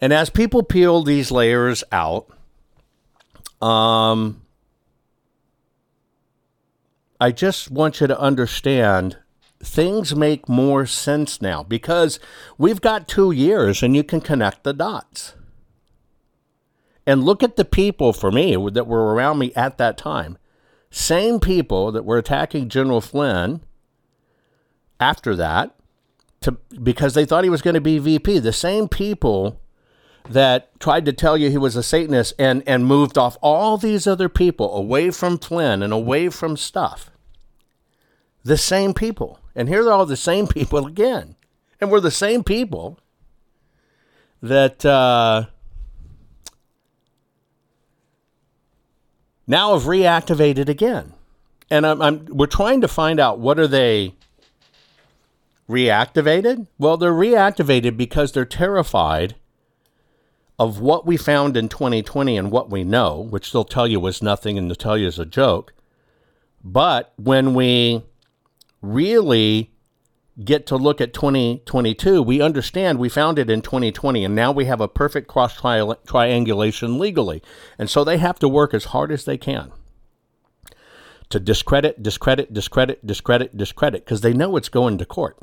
And 0.00 0.12
as 0.12 0.28
people 0.28 0.62
peel 0.62 1.02
these 1.02 1.30
layers 1.30 1.82
out, 1.90 2.28
um, 3.62 4.42
I 7.20 7.32
just 7.32 7.70
want 7.70 8.00
you 8.00 8.06
to 8.06 8.20
understand 8.20 9.18
things 9.62 10.14
make 10.14 10.48
more 10.48 10.84
sense 10.86 11.40
now 11.40 11.62
because 11.62 12.20
we've 12.58 12.80
got 12.80 13.08
two 13.08 13.32
years 13.32 13.82
and 13.82 13.96
you 13.96 14.04
can 14.04 14.20
connect 14.20 14.64
the 14.64 14.72
dots. 14.72 15.34
And 17.06 17.24
look 17.24 17.42
at 17.42 17.56
the 17.56 17.64
people 17.64 18.12
for 18.12 18.30
me 18.30 18.56
that 18.72 18.86
were 18.86 19.14
around 19.14 19.38
me 19.38 19.52
at 19.54 19.78
that 19.78 19.96
time. 19.96 20.38
Same 20.90 21.40
people 21.40 21.92
that 21.92 22.04
were 22.04 22.18
attacking 22.18 22.68
General 22.68 23.00
Flynn 23.00 23.62
after 24.98 25.36
that 25.36 25.74
to, 26.40 26.52
because 26.82 27.14
they 27.14 27.24
thought 27.24 27.44
he 27.44 27.50
was 27.50 27.62
going 27.62 27.74
to 27.74 27.80
be 27.80 27.98
VP. 27.98 28.40
The 28.40 28.52
same 28.52 28.88
people 28.88 29.60
that 30.30 30.78
tried 30.80 31.04
to 31.06 31.12
tell 31.12 31.36
you 31.36 31.50
he 31.50 31.58
was 31.58 31.76
a 31.76 31.82
Satanist 31.82 32.34
and, 32.38 32.62
and 32.66 32.86
moved 32.86 33.16
off 33.16 33.36
all 33.40 33.78
these 33.78 34.06
other 34.06 34.28
people 34.28 34.74
away 34.76 35.10
from 35.10 35.38
Flynn 35.38 35.82
and 35.82 35.92
away 35.92 36.28
from 36.28 36.56
stuff. 36.56 37.10
The 38.44 38.56
same 38.56 38.94
people. 38.94 39.40
And 39.54 39.68
here 39.68 39.82
they're 39.82 39.92
all 39.92 40.06
the 40.06 40.16
same 40.16 40.46
people 40.46 40.86
again. 40.86 41.36
And 41.80 41.90
we're 41.90 42.00
the 42.00 42.10
same 42.10 42.44
people 42.44 42.98
that 44.42 44.84
uh, 44.84 45.46
now 49.46 49.74
have 49.74 49.84
reactivated 49.84 50.68
again. 50.68 51.12
And 51.70 51.86
I'm, 51.86 52.00
I'm, 52.00 52.26
we're 52.26 52.46
trying 52.46 52.80
to 52.82 52.88
find 52.88 53.18
out 53.18 53.38
what 53.38 53.58
are 53.58 53.66
they 53.66 54.14
reactivated? 55.68 56.66
Well, 56.78 56.96
they're 56.96 57.12
reactivated 57.12 57.96
because 57.96 58.32
they're 58.32 58.44
terrified 58.44 59.34
of 60.58 60.80
what 60.80 61.06
we 61.06 61.16
found 61.16 61.56
in 61.56 61.68
2020 61.68 62.36
and 62.36 62.50
what 62.50 62.70
we 62.70 62.82
know, 62.82 63.20
which 63.20 63.52
they'll 63.52 63.64
tell 63.64 63.86
you 63.86 64.00
was 64.00 64.22
nothing 64.22 64.56
and 64.56 64.70
they'll 64.70 64.76
tell 64.76 64.96
you 64.96 65.06
is 65.06 65.18
a 65.18 65.26
joke. 65.26 65.74
But 66.64 67.12
when 67.16 67.54
we 67.54 68.02
really 68.80 69.70
get 70.42 70.66
to 70.66 70.76
look 70.76 71.00
at 71.00 71.12
2022, 71.12 72.22
we 72.22 72.40
understand 72.40 72.98
we 72.98 73.08
found 73.08 73.38
it 73.38 73.50
in 73.50 73.62
2020 73.62 74.24
and 74.24 74.34
now 74.34 74.50
we 74.50 74.64
have 74.64 74.80
a 74.80 74.88
perfect 74.88 75.28
cross 75.28 75.54
triangulation 76.06 76.98
legally. 76.98 77.42
And 77.78 77.88
so 77.90 78.02
they 78.02 78.18
have 78.18 78.38
to 78.40 78.48
work 78.48 78.72
as 78.72 78.86
hard 78.86 79.12
as 79.12 79.24
they 79.24 79.38
can 79.38 79.72
to 81.28 81.40
discredit, 81.40 82.02
discredit, 82.02 82.52
discredit, 82.52 83.06
discredit, 83.06 83.56
discredit 83.56 84.04
because 84.04 84.20
they 84.20 84.32
know 84.32 84.56
it's 84.56 84.68
going 84.68 84.98
to 84.98 85.04
court. 85.04 85.38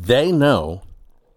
They 0.00 0.32
know 0.32 0.82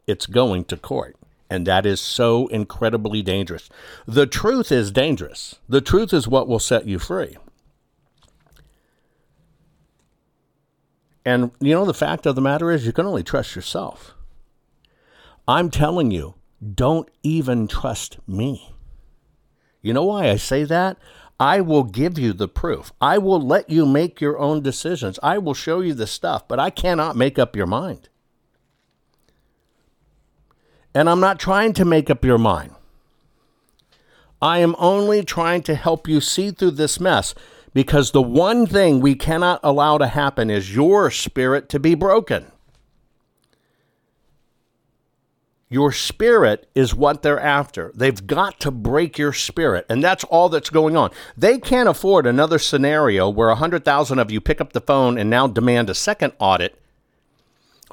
it's 0.07 0.25
going 0.25 0.63
to 0.65 0.77
court. 0.77 1.17
And 1.49 1.67
that 1.67 1.85
is 1.85 1.99
so 1.99 2.47
incredibly 2.47 3.21
dangerous. 3.21 3.69
The 4.07 4.25
truth 4.25 4.71
is 4.71 4.89
dangerous. 4.89 5.59
The 5.67 5.81
truth 5.81 6.13
is 6.13 6.27
what 6.27 6.47
will 6.47 6.59
set 6.59 6.87
you 6.87 6.97
free. 6.97 7.37
And 11.25 11.51
you 11.59 11.73
know, 11.73 11.85
the 11.85 11.93
fact 11.93 12.25
of 12.25 12.35
the 12.35 12.41
matter 12.41 12.71
is, 12.71 12.85
you 12.85 12.93
can 12.93 13.05
only 13.05 13.23
trust 13.23 13.55
yourself. 13.55 14.13
I'm 15.47 15.69
telling 15.69 16.11
you, 16.11 16.35
don't 16.73 17.09
even 17.21 17.67
trust 17.67 18.17
me. 18.27 18.73
You 19.81 19.93
know 19.93 20.05
why 20.05 20.29
I 20.29 20.37
say 20.37 20.63
that? 20.63 20.97
I 21.39 21.59
will 21.59 21.83
give 21.83 22.17
you 22.17 22.31
the 22.31 22.47
proof. 22.47 22.93
I 23.01 23.17
will 23.17 23.41
let 23.41 23.69
you 23.69 23.85
make 23.85 24.21
your 24.21 24.39
own 24.39 24.61
decisions. 24.61 25.19
I 25.21 25.37
will 25.37 25.53
show 25.53 25.81
you 25.81 25.93
the 25.93 26.07
stuff, 26.07 26.47
but 26.47 26.59
I 26.59 26.69
cannot 26.69 27.17
make 27.17 27.37
up 27.37 27.55
your 27.55 27.67
mind. 27.67 28.07
And 30.95 31.09
I'm 31.09 31.19
not 31.19 31.39
trying 31.39 31.73
to 31.73 31.85
make 31.85 32.09
up 32.09 32.23
your 32.23 32.37
mind. 32.37 32.71
I 34.41 34.59
am 34.59 34.75
only 34.77 35.23
trying 35.23 35.63
to 35.63 35.75
help 35.75 36.07
you 36.07 36.19
see 36.19 36.51
through 36.51 36.71
this 36.71 36.99
mess 36.99 37.33
because 37.73 38.11
the 38.11 38.21
one 38.21 38.67
thing 38.67 38.99
we 38.99 39.15
cannot 39.15 39.59
allow 39.63 39.97
to 39.97 40.07
happen 40.07 40.49
is 40.49 40.75
your 40.75 41.09
spirit 41.09 41.69
to 41.69 41.79
be 41.79 41.95
broken. 41.95 42.51
Your 45.69 45.91
spirit 45.91 46.69
is 46.75 46.93
what 46.93 47.23
they're 47.23 47.39
after. 47.39 47.91
They've 47.95 48.27
got 48.27 48.59
to 48.59 48.69
break 48.69 49.17
your 49.17 49.33
spirit, 49.33 49.87
and 49.89 50.03
that's 50.03 50.23
all 50.25 50.47
that's 50.47 50.69
going 50.69 50.95
on. 50.95 51.09
They 51.35 51.57
can't 51.57 51.89
afford 51.89 52.27
another 52.27 52.59
scenario 52.59 53.27
where 53.27 53.47
100,000 53.47 54.19
of 54.19 54.29
you 54.29 54.39
pick 54.39 54.61
up 54.61 54.73
the 54.73 54.81
phone 54.81 55.17
and 55.17 55.31
now 55.31 55.47
demand 55.47 55.89
a 55.89 55.95
second 55.95 56.33
audit 56.37 56.79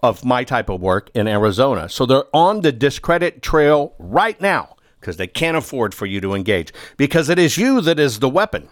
of 0.02 0.24
my 0.24 0.44
type 0.44 0.68
of 0.68 0.80
work 0.80 1.10
in 1.14 1.28
Arizona. 1.28 1.88
So 1.88 2.06
they're 2.06 2.24
on 2.34 2.62
the 2.62 2.72
discredit 2.72 3.42
trail 3.42 3.94
right 3.98 4.40
now 4.40 4.76
because 4.98 5.16
they 5.16 5.26
can't 5.26 5.56
afford 5.56 5.94
for 5.94 6.06
you 6.06 6.20
to 6.20 6.34
engage 6.34 6.72
because 6.96 7.28
it 7.28 7.38
is 7.38 7.56
you 7.56 7.80
that 7.80 7.98
is 7.98 8.20
the 8.20 8.28
weapon. 8.28 8.68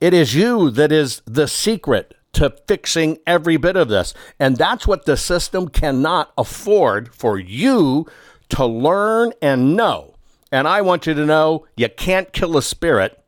It 0.00 0.14
is 0.14 0.34
you 0.34 0.70
that 0.70 0.90
is 0.90 1.22
the 1.26 1.46
secret 1.46 2.14
to 2.32 2.54
fixing 2.66 3.18
every 3.26 3.56
bit 3.56 3.76
of 3.76 3.88
this. 3.88 4.14
And 4.38 4.56
that's 4.56 4.86
what 4.86 5.04
the 5.04 5.16
system 5.16 5.68
cannot 5.68 6.32
afford 6.36 7.14
for 7.14 7.38
you 7.38 8.06
to 8.50 8.66
learn 8.66 9.32
and 9.40 9.76
know. 9.76 10.14
And 10.50 10.66
I 10.68 10.82
want 10.82 11.06
you 11.06 11.14
to 11.14 11.26
know 11.26 11.66
you 11.76 11.88
can't 11.88 12.32
kill 12.32 12.56
a 12.56 12.62
spirit. 12.62 13.22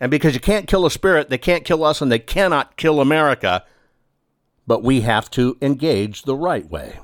And 0.00 0.10
because 0.10 0.34
you 0.34 0.40
can't 0.40 0.66
kill 0.66 0.86
a 0.86 0.90
spirit, 0.90 1.28
they 1.28 1.38
can't 1.38 1.64
kill 1.64 1.84
us 1.84 2.00
and 2.00 2.10
they 2.10 2.18
cannot 2.18 2.76
kill 2.76 3.00
America. 3.00 3.64
But 4.68 4.82
we 4.82 5.00
have 5.00 5.30
to 5.30 5.56
engage 5.62 6.24
the 6.24 6.36
right 6.36 6.70
way. 6.70 7.00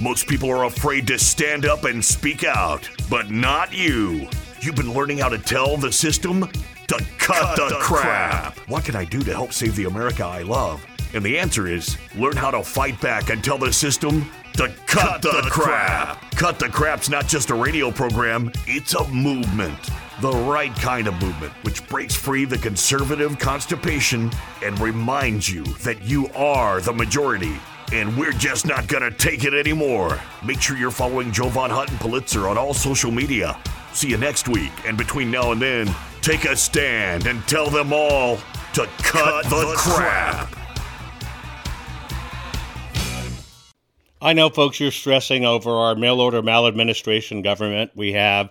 Most 0.00 0.28
people 0.28 0.50
are 0.50 0.64
afraid 0.64 1.08
to 1.08 1.18
stand 1.18 1.66
up 1.66 1.84
and 1.84 2.02
speak 2.02 2.44
out, 2.44 2.88
but 3.10 3.32
not 3.32 3.72
you. 3.72 4.28
You've 4.60 4.76
been 4.76 4.94
learning 4.94 5.18
how 5.18 5.30
to 5.30 5.38
tell 5.38 5.76
the 5.76 5.90
system 5.90 6.42
to 6.86 7.04
cut, 7.18 7.18
cut 7.18 7.56
the, 7.56 7.68
the 7.70 7.80
crap. 7.80 8.54
crap. 8.54 8.68
What 8.68 8.84
can 8.84 8.94
I 8.94 9.04
do 9.04 9.20
to 9.24 9.32
help 9.32 9.52
save 9.52 9.74
the 9.74 9.86
America 9.86 10.24
I 10.24 10.42
love? 10.42 10.86
And 11.12 11.24
the 11.24 11.36
answer 11.36 11.66
is 11.66 11.96
learn 12.14 12.36
how 12.36 12.52
to 12.52 12.62
fight 12.62 13.00
back 13.00 13.30
and 13.30 13.42
tell 13.42 13.58
the 13.58 13.72
system 13.72 14.30
to 14.52 14.68
cut, 14.86 14.86
cut 14.86 15.22
the, 15.22 15.42
the 15.42 15.50
crap. 15.50 16.20
crap. 16.20 16.30
Cut 16.36 16.58
the 16.60 16.68
Crap's 16.68 17.08
not 17.08 17.26
just 17.26 17.50
a 17.50 17.54
radio 17.54 17.90
program, 17.90 18.52
it's 18.68 18.94
a 18.94 19.08
movement. 19.08 19.90
The 20.20 20.30
right 20.30 20.72
kind 20.76 21.08
of 21.08 21.20
movement, 21.20 21.52
which 21.62 21.86
breaks 21.88 22.14
free 22.14 22.44
the 22.44 22.56
conservative 22.56 23.36
constipation 23.40 24.30
and 24.62 24.78
reminds 24.78 25.48
you 25.48 25.64
that 25.82 26.02
you 26.02 26.28
are 26.36 26.80
the 26.80 26.92
majority. 26.92 27.56
And 27.92 28.16
we're 28.16 28.32
just 28.32 28.64
not 28.64 28.86
gonna 28.86 29.10
take 29.10 29.44
it 29.44 29.54
anymore. 29.54 30.20
Make 30.44 30.60
sure 30.60 30.76
you're 30.76 30.92
following 30.92 31.32
Jovan 31.32 31.70
Hutton 31.70 31.98
Pulitzer 31.98 32.46
on 32.46 32.56
all 32.56 32.72
social 32.74 33.10
media. 33.10 33.58
See 33.92 34.08
you 34.08 34.16
next 34.16 34.46
week, 34.48 34.70
and 34.86 34.96
between 34.96 35.32
now 35.32 35.50
and 35.50 35.60
then, 35.60 35.92
take 36.22 36.44
a 36.44 36.56
stand 36.56 37.26
and 37.26 37.42
tell 37.48 37.68
them 37.68 37.92
all 37.92 38.36
to 38.74 38.86
cut, 38.98 39.42
cut 39.42 39.44
the, 39.46 39.56
the 39.56 39.74
crap. 39.76 40.48
crap. 40.50 40.60
I 44.22 44.32
know, 44.32 44.48
folks, 44.48 44.78
you're 44.78 44.92
stressing 44.92 45.44
over 45.44 45.70
our 45.70 45.96
mail 45.96 46.20
order 46.20 46.40
maladministration 46.40 47.42
government. 47.42 47.90
We 47.94 48.12
have 48.12 48.50